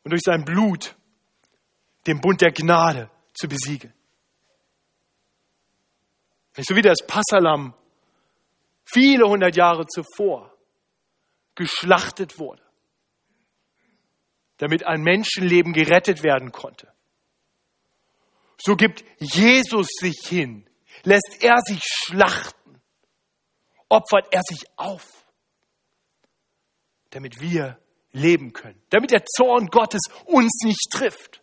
und 0.04 0.12
durch 0.12 0.22
sein 0.24 0.44
Blut 0.44 0.96
den 2.08 2.20
Bund 2.20 2.42
der 2.42 2.52
Gnade 2.52 3.10
zu 3.34 3.48
besiegeln. 3.48 3.94
Nicht 6.58 6.68
so 6.68 6.76
wie 6.76 6.82
das 6.82 7.00
Passalam 7.08 7.74
viele 8.86 9.28
hundert 9.28 9.56
Jahre 9.56 9.88
zuvor 9.88 10.56
geschlachtet 11.56 12.38
wurde, 12.38 12.62
damit 14.58 14.86
ein 14.86 15.02
Menschenleben 15.02 15.74
gerettet 15.74 16.22
werden 16.24 16.52
konnte. 16.52 16.92
So 18.58 18.76
gibt 18.76 19.04
Jesus 19.20 19.88
sich 20.00 20.20
hin, 20.28 20.70
lässt 21.04 21.38
er 21.42 21.58
sich 21.66 21.82
schlachten, 21.84 22.82
opfert 23.90 24.28
er 24.32 24.42
sich 24.44 24.64
auf, 24.76 25.23
damit 27.14 27.40
wir 27.40 27.80
leben 28.12 28.54
können, 28.54 28.82
damit 28.90 29.12
der 29.12 29.24
Zorn 29.26 29.68
Gottes 29.68 30.02
uns 30.26 30.64
nicht 30.64 30.90
trifft. 30.92 31.42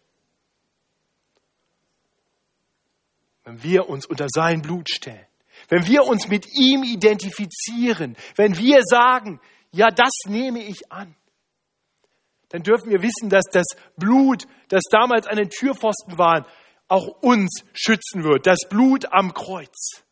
Wenn 3.44 3.62
wir 3.62 3.88
uns 3.88 4.06
unter 4.06 4.26
sein 4.28 4.62
Blut 4.62 4.88
stellen, 4.88 5.26
wenn 5.68 5.86
wir 5.86 6.04
uns 6.04 6.28
mit 6.28 6.46
ihm 6.56 6.82
identifizieren, 6.82 8.16
wenn 8.36 8.56
wir 8.56 8.82
sagen, 8.84 9.40
ja, 9.72 9.90
das 9.90 10.10
nehme 10.26 10.62
ich 10.62 10.90
an, 10.90 11.14
dann 12.48 12.62
dürfen 12.62 12.90
wir 12.90 13.02
wissen, 13.02 13.28
dass 13.28 13.44
das 13.52 13.66
Blut, 13.96 14.46
das 14.68 14.82
damals 14.90 15.26
an 15.26 15.36
den 15.36 15.50
Türpfosten 15.50 16.18
war, 16.18 16.46
auch 16.88 17.06
uns 17.22 17.64
schützen 17.72 18.24
wird. 18.24 18.46
Das 18.46 18.60
Blut 18.68 19.12
am 19.12 19.32
Kreuz 19.32 20.02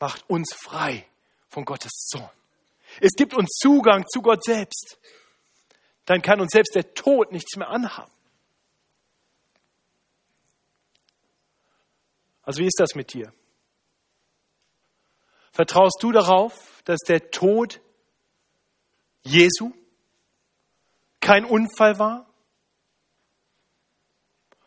macht 0.00 0.28
uns 0.28 0.52
frei 0.54 1.06
von 1.48 1.64
Gottes 1.64 1.92
Zorn. 2.10 2.37
Es 3.00 3.12
gibt 3.16 3.34
uns 3.34 3.50
Zugang 3.60 4.06
zu 4.08 4.22
Gott 4.22 4.44
selbst. 4.44 4.98
Dann 6.04 6.22
kann 6.22 6.40
uns 6.40 6.52
selbst 6.52 6.74
der 6.74 6.94
Tod 6.94 7.32
nichts 7.32 7.56
mehr 7.56 7.68
anhaben. 7.68 8.12
Also 12.42 12.60
wie 12.60 12.66
ist 12.66 12.80
das 12.80 12.94
mit 12.94 13.12
dir? 13.12 13.32
Vertraust 15.52 15.98
du 16.00 16.12
darauf, 16.12 16.82
dass 16.84 17.00
der 17.00 17.30
Tod 17.30 17.80
Jesu 19.22 19.72
kein 21.20 21.44
Unfall 21.44 21.98
war, 21.98 22.32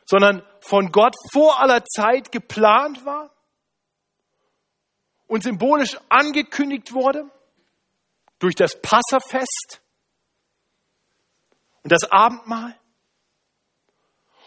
sondern 0.06 0.46
von 0.60 0.92
Gott 0.92 1.16
vor 1.32 1.60
aller 1.60 1.84
Zeit 1.86 2.32
geplant 2.32 3.04
war 3.06 3.34
und 5.28 5.42
symbolisch 5.42 5.98
angekündigt 6.10 6.94
wurde 6.94 7.32
durch 8.42 8.56
das 8.56 8.82
Passafest 8.82 9.82
und 11.84 11.92
das 11.92 12.12
Abendmahl 12.12 12.76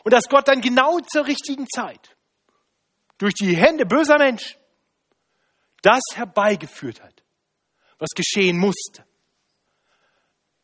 und 0.03 0.13
dass 0.13 0.29
Gott 0.29 0.49
dann 0.49 0.61
genau 0.61 0.99
zur 0.99 1.27
richtigen 1.27 1.69
Zeit 1.69 2.17
durch 3.19 3.35
die 3.35 3.57
Hände 3.57 3.87
böser 3.87 4.19
Menschen 4.19 4.61
das 5.83 6.03
herbeigeführt 6.15 7.01
hat, 7.01 7.23
was 7.99 8.11
geschehen 8.17 8.59
musste, 8.59 9.07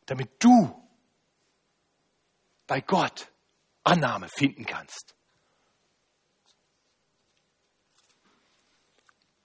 damit 0.07 0.43
du 0.43 0.77
bei 2.67 2.81
Gott 2.81 3.31
Annahme 3.83 4.27
finden 4.27 4.65
kannst. 4.65 5.15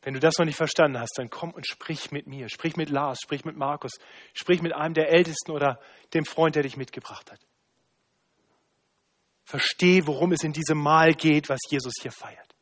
Wenn 0.06 0.14
du 0.14 0.20
das 0.20 0.38
noch 0.38 0.44
nicht 0.44 0.56
verstanden 0.56 1.00
hast, 1.00 1.14
dann 1.18 1.30
komm 1.30 1.50
und 1.50 1.66
sprich 1.66 2.12
mit 2.12 2.28
mir, 2.28 2.48
sprich 2.48 2.76
mit 2.76 2.90
Lars, 2.90 3.18
sprich 3.20 3.44
mit 3.44 3.56
Markus, 3.56 3.90
sprich 4.34 4.62
mit 4.62 4.72
einem 4.72 4.94
der 4.94 5.08
Ältesten 5.08 5.50
oder 5.50 5.80
dem 6.14 6.24
Freund, 6.24 6.54
der 6.54 6.62
dich 6.62 6.76
mitgebracht 6.76 7.28
hat. 7.32 7.40
Versteh, 9.42 10.06
worum 10.06 10.30
es 10.30 10.44
in 10.44 10.52
diesem 10.52 10.78
Mahl 10.78 11.14
geht, 11.14 11.48
was 11.48 11.58
Jesus 11.68 11.94
hier 12.00 12.12
feiert. 12.12 12.54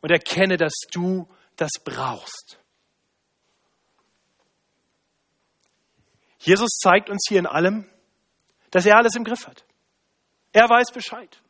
Und 0.00 0.10
erkenne, 0.10 0.56
dass 0.56 0.72
du 0.90 1.28
das 1.54 1.70
brauchst. 1.84 2.58
Jesus 6.40 6.70
zeigt 6.82 7.10
uns 7.10 7.26
hier 7.28 7.38
in 7.38 7.46
allem, 7.46 7.88
dass 8.72 8.86
er 8.86 8.96
alles 8.96 9.14
im 9.14 9.22
Griff 9.22 9.46
hat. 9.46 9.64
Er 10.52 10.68
weiß 10.68 10.90
Bescheid. 10.90 11.40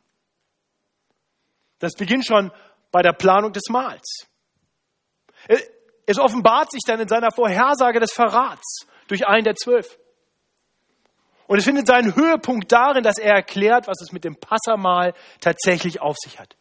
Das 1.79 1.93
beginnt 1.93 2.27
schon 2.27 2.51
bei 2.91 3.01
der 3.01 3.13
Planung 3.13 3.51
des 3.51 3.67
Mahls. 3.69 4.27
Es 6.05 6.17
offenbart 6.17 6.71
sich 6.71 6.81
dann 6.85 6.99
in 6.99 7.07
seiner 7.07 7.31
Vorhersage 7.31 7.99
des 7.99 8.11
Verrats 8.11 8.85
durch 9.07 9.27
einen 9.27 9.43
der 9.43 9.55
zwölf. 9.55 9.97
Und 11.47 11.57
es 11.57 11.65
findet 11.65 11.87
seinen 11.87 12.15
Höhepunkt 12.15 12.71
darin, 12.71 13.03
dass 13.03 13.17
er 13.17 13.35
erklärt, 13.35 13.87
was 13.87 14.01
es 14.01 14.11
mit 14.11 14.23
dem 14.23 14.37
Passamahl 14.37 15.13
tatsächlich 15.41 16.01
auf 16.01 16.15
sich 16.17 16.39
hat. 16.39 16.55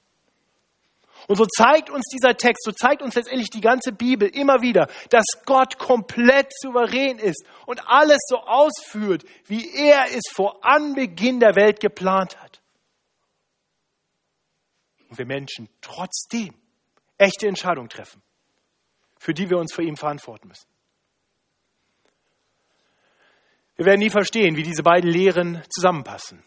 Und 1.29 1.37
so 1.37 1.47
zeigt 1.47 1.91
uns 1.91 2.07
dieser 2.13 2.37
Text, 2.37 2.65
so 2.65 2.73
zeigt 2.73 3.03
uns 3.03 3.15
letztendlich 3.15 3.51
die 3.51 3.61
ganze 3.61 3.93
Bibel 3.93 4.29
immer 4.29 4.63
wieder, 4.63 4.89
dass 5.11 5.25
Gott 5.45 5.79
komplett 5.79 6.51
souverän 6.61 7.19
ist 7.19 7.45
und 7.67 7.87
alles 7.87 8.19
so 8.27 8.39
ausführt, 8.39 9.25
wie 9.47 9.73
er 9.77 10.07
es 10.11 10.23
vor 10.33 10.65
Anbeginn 10.65 11.39
der 11.39 11.55
Welt 11.55 11.79
geplant 11.79 12.41
hat. 12.41 12.61
Und 15.09 15.19
wir 15.19 15.27
Menschen 15.27 15.69
trotzdem 15.81 16.55
echte 17.19 17.47
Entscheidungen 17.47 17.89
treffen 17.89 18.23
für 19.21 19.35
die 19.35 19.51
wir 19.51 19.59
uns 19.59 19.73
vor 19.75 19.85
ihm 19.85 19.97
verantworten 19.97 20.49
müssen. 20.49 20.67
Wir 23.77 23.85
werden 23.85 24.01
nie 24.01 24.11
verstehen, 24.11 24.57
wie 24.57 24.63
diese 24.63 24.83
beiden 24.83 25.11
Lehren 25.11 25.63
zusammenpassen. 25.69 26.43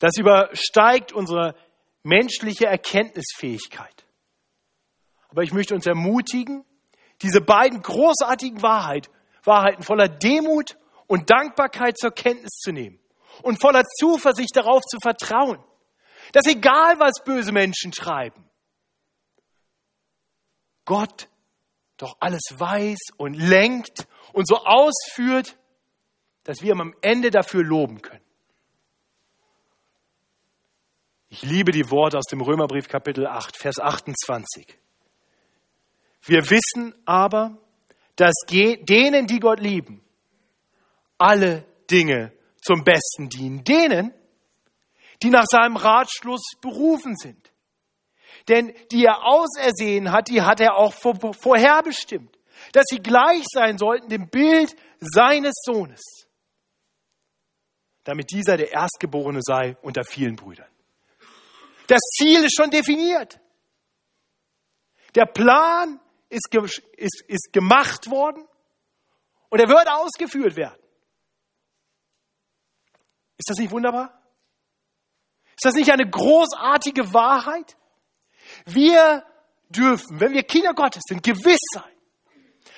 Das 0.00 0.16
übersteigt 0.18 1.12
unsere 1.12 1.54
menschliche 2.02 2.66
Erkenntnisfähigkeit. 2.66 4.04
Aber 5.28 5.42
ich 5.42 5.52
möchte 5.52 5.74
uns 5.74 5.86
ermutigen, 5.86 6.64
diese 7.22 7.40
beiden 7.40 7.80
großartigen 7.80 8.60
Wahrheit, 8.60 9.08
Wahrheiten 9.44 9.84
voller 9.84 10.08
Demut 10.08 10.76
und 11.06 11.30
Dankbarkeit 11.30 11.96
zur 11.96 12.10
Kenntnis 12.10 12.58
zu 12.58 12.72
nehmen 12.72 12.98
und 13.42 13.60
voller 13.60 13.84
Zuversicht 13.84 14.56
darauf 14.56 14.82
zu 14.82 14.98
vertrauen, 15.00 15.62
dass 16.32 16.46
egal 16.46 16.98
was 16.98 17.22
böse 17.24 17.52
Menschen 17.52 17.92
treiben, 17.92 18.44
Gott 20.84 21.28
doch 22.04 22.16
alles 22.20 22.42
weiß 22.56 22.98
und 23.16 23.34
lenkt 23.34 24.06
und 24.32 24.46
so 24.46 24.56
ausführt, 24.56 25.56
dass 26.44 26.60
wir 26.60 26.72
am 26.72 26.94
Ende 27.00 27.30
dafür 27.30 27.64
loben 27.64 28.02
können. 28.02 28.20
Ich 31.28 31.42
liebe 31.42 31.72
die 31.72 31.90
Worte 31.90 32.18
aus 32.18 32.26
dem 32.26 32.42
Römerbrief 32.42 32.88
Kapitel 32.88 33.26
8, 33.26 33.56
Vers 33.56 33.80
28. 33.80 34.78
Wir 36.22 36.48
wissen 36.50 36.94
aber, 37.06 37.58
dass 38.16 38.34
denen, 38.46 39.26
die 39.26 39.40
Gott 39.40 39.60
lieben, 39.60 40.04
alle 41.18 41.64
Dinge 41.90 42.32
zum 42.60 42.84
Besten 42.84 43.30
dienen. 43.30 43.64
Denen, 43.64 44.12
die 45.22 45.30
nach 45.30 45.46
seinem 45.50 45.76
Ratschluss 45.76 46.42
berufen 46.60 47.16
sind. 47.16 47.43
Denn 48.48 48.74
die 48.92 49.04
er 49.04 49.24
ausersehen 49.24 50.12
hat, 50.12 50.28
die 50.28 50.42
hat 50.42 50.60
er 50.60 50.76
auch 50.76 50.92
vorherbestimmt, 50.92 52.38
dass 52.72 52.84
sie 52.88 52.98
gleich 52.98 53.44
sein 53.52 53.78
sollten 53.78 54.08
dem 54.08 54.28
Bild 54.28 54.76
seines 55.00 55.54
Sohnes, 55.64 56.02
damit 58.04 58.30
dieser 58.30 58.56
der 58.56 58.72
Erstgeborene 58.72 59.40
sei 59.42 59.76
unter 59.82 60.04
vielen 60.04 60.36
Brüdern. 60.36 60.68
Das 61.86 62.00
Ziel 62.16 62.44
ist 62.44 62.56
schon 62.56 62.70
definiert. 62.70 63.40
Der 65.14 65.26
Plan 65.26 66.00
ist, 66.28 66.48
ist, 66.96 67.22
ist 67.28 67.52
gemacht 67.52 68.10
worden 68.10 68.46
und 69.48 69.60
er 69.60 69.68
wird 69.68 69.88
ausgeführt 69.88 70.56
werden. 70.56 70.80
Ist 73.38 73.48
das 73.48 73.58
nicht 73.58 73.70
wunderbar? 73.70 74.20
Ist 75.56 75.64
das 75.64 75.74
nicht 75.74 75.90
eine 75.90 76.08
großartige 76.08 77.12
Wahrheit? 77.12 77.76
Wir 78.64 79.24
dürfen, 79.68 80.20
wenn 80.20 80.32
wir 80.32 80.42
Kinder 80.42 80.74
Gottes 80.74 81.02
sind, 81.06 81.22
gewiss 81.22 81.60
sein, 81.72 81.92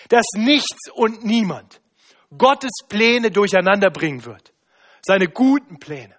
dass 0.08 0.26
nichts 0.36 0.90
und 0.92 1.24
niemand 1.24 1.80
Gottes 2.36 2.72
Pläne 2.88 3.30
durcheinander 3.30 3.90
bringen 3.90 4.24
wird. 4.24 4.52
Seine 5.02 5.28
guten 5.28 5.78
Pläne. 5.78 6.16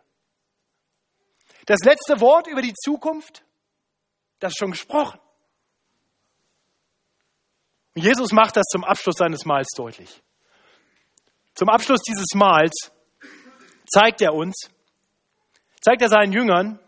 Das 1.66 1.80
letzte 1.84 2.22
Wort 2.22 2.48
über 2.48 2.62
die 2.62 2.74
Zukunft, 2.74 3.44
das 4.40 4.54
ist 4.54 4.60
schon 4.60 4.72
gesprochen. 4.72 5.20
Jesus 7.94 8.32
macht 8.32 8.56
das 8.56 8.66
zum 8.72 8.84
Abschluss 8.84 9.16
seines 9.18 9.44
Mahls 9.46 9.68
deutlich. 9.76 10.22
Zum 11.56 11.70
Abschluss 11.70 12.02
dieses 12.08 12.36
Mahls 12.36 12.92
zeigt 13.92 14.22
er 14.22 14.34
uns, 14.34 14.70
zeigt 15.82 16.02
er 16.04 16.10
seinen 16.10 16.32
Jüngern, 16.32 16.80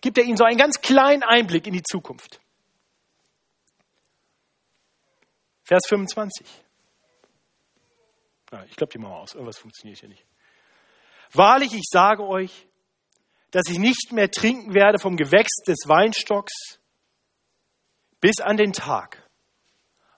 gibt 0.00 0.18
er 0.18 0.24
ihnen 0.24 0.36
so 0.36 0.44
einen 0.44 0.58
ganz 0.58 0.80
kleinen 0.80 1.22
Einblick 1.22 1.66
in 1.66 1.72
die 1.72 1.82
Zukunft. 1.82 2.40
Vers 5.64 5.82
25. 5.88 6.46
Ah, 8.52 8.64
ich 8.68 8.76
glaube, 8.76 8.92
die 8.92 8.98
wir 8.98 9.08
aus. 9.08 9.34
Irgendwas 9.34 9.58
funktioniert 9.58 9.98
hier 9.98 10.08
nicht. 10.08 10.24
Wahrlich, 11.32 11.74
ich 11.74 11.84
sage 11.90 12.24
euch, 12.24 12.68
dass 13.50 13.64
ich 13.68 13.78
nicht 13.78 14.12
mehr 14.12 14.30
trinken 14.30 14.74
werde 14.74 14.98
vom 14.98 15.16
Gewächs 15.16 15.56
des 15.66 15.78
Weinstocks 15.86 16.78
bis 18.20 18.40
an 18.40 18.56
den 18.56 18.72
Tag, 18.72 19.28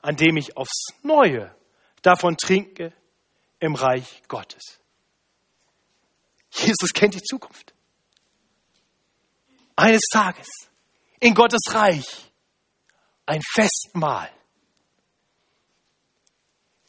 an 0.03 0.17
dem 0.17 0.37
ich 0.37 0.57
aufs 0.57 0.89
Neue 1.03 1.55
davon 2.03 2.37
trinke 2.37 2.93
im 3.59 3.75
Reich 3.75 4.23
Gottes. 4.29 4.81
Jesus 6.51 6.93
kennt 6.93 7.15
die 7.15 7.23
Zukunft. 7.23 7.75
Eines 9.79 10.03
Tages 10.13 10.49
in 11.21 11.35
Gottes 11.35 11.61
Reich 11.69 12.33
ein 13.27 13.41
Festmahl. 13.55 14.29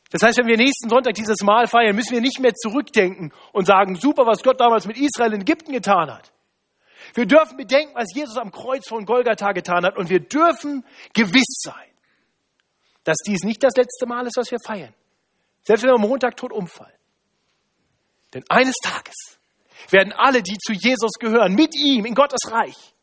Das 0.09 0.23
heißt, 0.23 0.39
wenn 0.39 0.47
wir 0.47 0.57
nächsten 0.57 0.89
Sonntag 0.89 1.13
dieses 1.13 1.43
Mahl 1.43 1.67
feiern, 1.67 1.95
müssen 1.95 2.13
wir 2.13 2.21
nicht 2.21 2.39
mehr 2.39 2.55
zurückdenken 2.55 3.31
und 3.53 3.65
sagen, 3.65 3.95
super, 3.95 4.25
was 4.25 4.41
Gott 4.41 4.59
damals 4.59 4.87
mit 4.87 4.97
Israel 4.97 5.33
in 5.33 5.41
Ägypten 5.41 5.71
getan 5.71 6.11
hat. 6.11 6.33
Wir 7.13 7.27
dürfen 7.27 7.57
bedenken, 7.57 7.93
was 7.93 8.07
Jesus 8.15 8.37
am 8.37 8.51
Kreuz 8.51 8.87
von 8.87 9.05
Golgatha 9.05 9.51
getan 9.51 9.85
hat 9.85 9.95
und 9.95 10.09
wir 10.09 10.21
dürfen 10.21 10.83
gewiss 11.13 11.61
sein, 11.61 11.91
dass 13.03 13.17
dies 13.17 13.43
nicht 13.43 13.63
das 13.63 13.75
letzte 13.75 14.07
Mal 14.07 14.25
ist, 14.25 14.37
was 14.37 14.49
wir 14.49 14.59
feiern. 14.65 14.95
Selbst 15.61 15.83
wenn 15.83 15.91
wir 15.91 15.95
am 15.95 16.09
Montag 16.09 16.37
tot 16.37 16.51
umfallen. 16.51 16.97
Denn 18.33 18.43
eines 18.49 18.75
Tages 18.81 19.38
werden 19.89 20.13
alle, 20.13 20.43
die 20.43 20.57
zu 20.57 20.73
Jesus 20.73 21.13
gehören, 21.19 21.53
mit 21.53 21.75
ihm 21.75 22.05
in 22.05 22.15
Gottes 22.15 22.51
Reich 22.51 22.93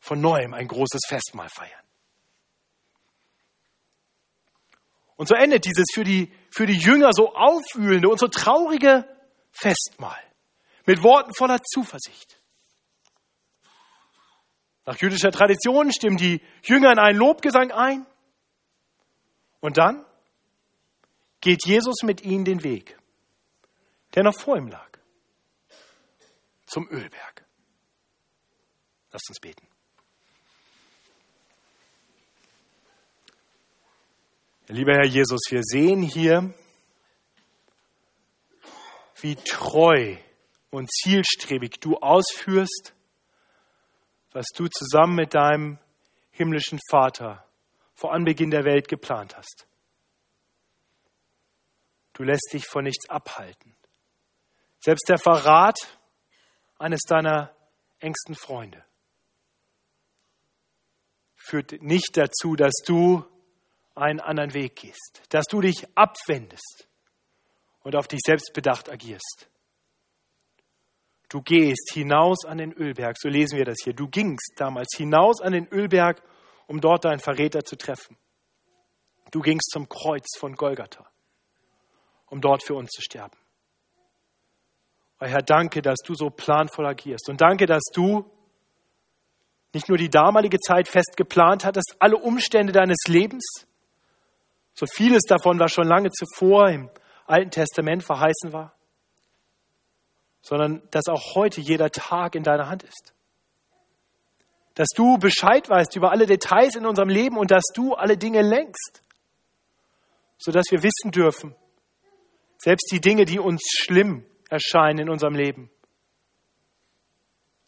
von 0.00 0.20
neuem 0.20 0.54
ein 0.54 0.66
großes 0.66 1.02
Festmahl 1.06 1.48
feiern. 1.48 1.80
Und 5.16 5.28
so 5.28 5.34
endet 5.34 5.66
dieses 5.66 5.86
für 5.92 6.02
die, 6.02 6.32
für 6.50 6.66
die 6.66 6.78
Jünger 6.78 7.10
so 7.12 7.34
aufwühlende 7.34 8.08
und 8.08 8.18
so 8.18 8.28
traurige 8.28 9.06
Festmahl 9.52 10.18
mit 10.86 11.02
Worten 11.02 11.34
voller 11.34 11.62
Zuversicht. 11.62 12.40
Nach 14.86 14.96
jüdischer 14.96 15.30
Tradition 15.30 15.92
stimmen 15.92 16.16
die 16.16 16.40
Jünger 16.64 16.92
in 16.92 16.98
einen 16.98 17.18
Lobgesang 17.18 17.70
ein 17.70 18.06
und 19.60 19.76
dann 19.76 20.04
geht 21.40 21.66
Jesus 21.66 22.02
mit 22.02 22.22
ihnen 22.22 22.44
den 22.44 22.64
Weg, 22.64 22.96
der 24.14 24.24
noch 24.24 24.38
vor 24.38 24.56
ihm 24.56 24.68
lag, 24.68 24.98
zum 26.66 26.88
Ölberg. 26.90 27.44
Lasst 29.12 29.28
uns 29.28 29.40
beten. 29.40 29.66
Lieber 34.68 34.94
Herr 34.94 35.06
Jesus, 35.06 35.40
wir 35.50 35.62
sehen 35.64 36.02
hier, 36.02 36.54
wie 39.20 39.34
treu 39.34 40.16
und 40.70 40.88
zielstrebig 40.92 41.80
du 41.80 41.96
ausführst, 41.96 42.94
was 44.32 44.46
du 44.54 44.68
zusammen 44.68 45.16
mit 45.16 45.34
deinem 45.34 45.78
himmlischen 46.30 46.78
Vater 46.88 47.44
vor 47.94 48.12
Anbeginn 48.12 48.50
der 48.50 48.64
Welt 48.64 48.86
geplant 48.86 49.36
hast. 49.36 49.66
Du 52.12 52.22
lässt 52.22 52.50
dich 52.52 52.66
von 52.66 52.84
nichts 52.84 53.08
abhalten. 53.10 53.74
Selbst 54.80 55.08
der 55.08 55.18
Verrat 55.18 55.78
eines 56.78 57.02
deiner 57.02 57.54
engsten 57.98 58.34
Freunde 58.34 58.84
führt 61.36 61.82
nicht 61.82 62.16
dazu, 62.16 62.56
dass 62.56 62.74
du 62.86 63.24
einen 63.94 64.20
anderen 64.20 64.54
Weg 64.54 64.76
gehst, 64.76 65.22
dass 65.28 65.46
du 65.46 65.60
dich 65.60 65.86
abwendest 65.94 66.88
und 67.82 67.96
auf 67.96 68.08
dich 68.08 68.20
selbst 68.24 68.52
bedacht 68.54 68.88
agierst. 68.90 69.48
Du 71.28 71.42
gehst 71.42 71.92
hinaus 71.92 72.44
an 72.44 72.58
den 72.58 72.72
Ölberg, 72.72 73.16
so 73.18 73.28
lesen 73.28 73.58
wir 73.58 73.64
das 73.64 73.78
hier. 73.84 73.92
Du 73.92 74.08
gingst 74.08 74.54
damals 74.56 74.88
hinaus 74.96 75.40
an 75.40 75.52
den 75.52 75.68
Ölberg, 75.68 76.22
um 76.66 76.80
dort 76.80 77.04
deinen 77.04 77.20
Verräter 77.20 77.64
zu 77.64 77.76
treffen. 77.76 78.16
Du 79.30 79.40
gingst 79.40 79.70
zum 79.70 79.88
Kreuz 79.88 80.26
von 80.38 80.56
Golgatha, 80.56 81.06
um 82.26 82.40
dort 82.40 82.64
für 82.64 82.74
uns 82.74 82.90
zu 82.90 83.02
sterben. 83.02 83.36
Oh 85.20 85.26
Herr, 85.26 85.42
danke, 85.42 85.82
dass 85.82 85.98
du 86.04 86.14
so 86.14 86.30
planvoll 86.30 86.86
agierst. 86.86 87.28
Und 87.28 87.42
danke, 87.42 87.66
dass 87.66 87.82
du 87.92 88.24
nicht 89.74 89.88
nur 89.88 89.98
die 89.98 90.08
damalige 90.08 90.58
Zeit 90.58 90.88
fest 90.88 91.16
geplant 91.16 91.64
hattest, 91.64 91.96
alle 91.98 92.16
Umstände 92.16 92.72
deines 92.72 92.98
Lebens, 93.06 93.44
so 94.72 94.86
vieles 94.86 95.22
davon, 95.28 95.58
was 95.58 95.72
schon 95.72 95.86
lange 95.86 96.10
zuvor 96.10 96.70
im 96.70 96.90
Alten 97.26 97.50
Testament 97.50 98.02
verheißen 98.02 98.52
war, 98.52 98.74
sondern 100.40 100.82
dass 100.90 101.06
auch 101.08 101.34
heute 101.34 101.60
jeder 101.60 101.90
Tag 101.90 102.34
in 102.34 102.42
deiner 102.42 102.68
Hand 102.68 102.82
ist. 102.82 103.14
Dass 104.74 104.88
du 104.96 105.18
Bescheid 105.18 105.68
weißt 105.68 105.94
über 105.96 106.10
alle 106.10 106.26
Details 106.26 106.76
in 106.76 106.86
unserem 106.86 107.10
Leben 107.10 107.36
und 107.36 107.50
dass 107.50 107.64
du 107.74 107.94
alle 107.94 108.16
Dinge 108.16 108.40
lenkst, 108.40 109.02
sodass 110.38 110.64
wir 110.70 110.82
wissen 110.82 111.10
dürfen, 111.10 111.54
selbst 112.58 112.90
die 112.90 113.00
Dinge, 113.00 113.26
die 113.26 113.38
uns 113.38 113.60
schlimm 113.68 114.24
erscheinen 114.50 114.98
in 114.98 115.08
unserem 115.08 115.34
Leben, 115.34 115.70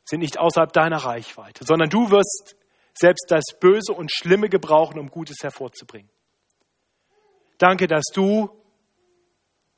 sind 0.05 0.20
nicht 0.20 0.39
außerhalb 0.39 0.72
deiner 0.72 0.99
Reichweite, 0.99 1.64
sondern 1.64 1.89
du 1.89 2.11
wirst 2.11 2.57
selbst 2.93 3.26
das 3.28 3.45
Böse 3.59 3.93
und 3.93 4.12
Schlimme 4.12 4.49
gebrauchen, 4.49 4.99
um 4.99 5.09
Gutes 5.09 5.39
hervorzubringen. 5.43 6.11
Danke, 7.57 7.87
dass 7.87 8.05
du 8.12 8.51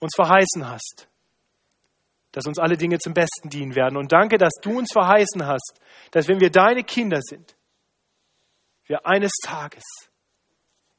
uns 0.01 0.13
verheißen 0.17 0.69
hast, 0.69 1.09
dass 2.33 2.47
uns 2.47 2.59
alle 2.59 2.77
Dinge 2.77 2.99
zum 2.99 3.15
Besten 3.15 3.51
dienen 3.51 3.77
werden. 3.77 3.97
Und 3.97 4.11
danke, 4.11 4.39
dass 4.39 4.55
du 4.61 4.79
uns 4.79 4.91
verheißen 4.93 5.47
hast, 5.47 5.81
dass 6.11 6.27
wenn 6.27 6.41
wir 6.41 6.51
deine 6.51 6.83
Kinder 6.83 7.21
sind, 7.21 7.57
wir 8.87 9.07
eines 9.07 9.33
Tages 9.43 9.85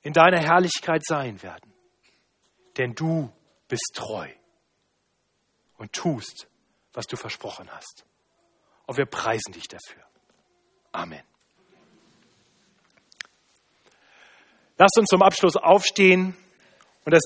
in 0.01 0.14
deiner 0.14 0.39
Herrlichkeit 0.39 1.03
sein 1.03 1.41
werden. 1.43 1.74
Denn 2.78 2.93
du 2.93 3.32
bist 3.68 3.91
treu 3.95 4.30
und 5.78 5.93
tust, 5.93 6.47
was 6.93 7.07
du 7.07 7.15
versprochen 7.15 7.69
hast. 7.71 8.05
Und 8.86 8.97
wir 8.97 9.05
preisen 9.05 9.53
dich 9.53 9.67
dafür. 9.67 10.03
Amen. 10.91 11.23
Lasst 14.78 14.97
uns 14.97 15.07
zum 15.07 15.21
Abschluss 15.21 15.55
aufstehen. 15.55 16.36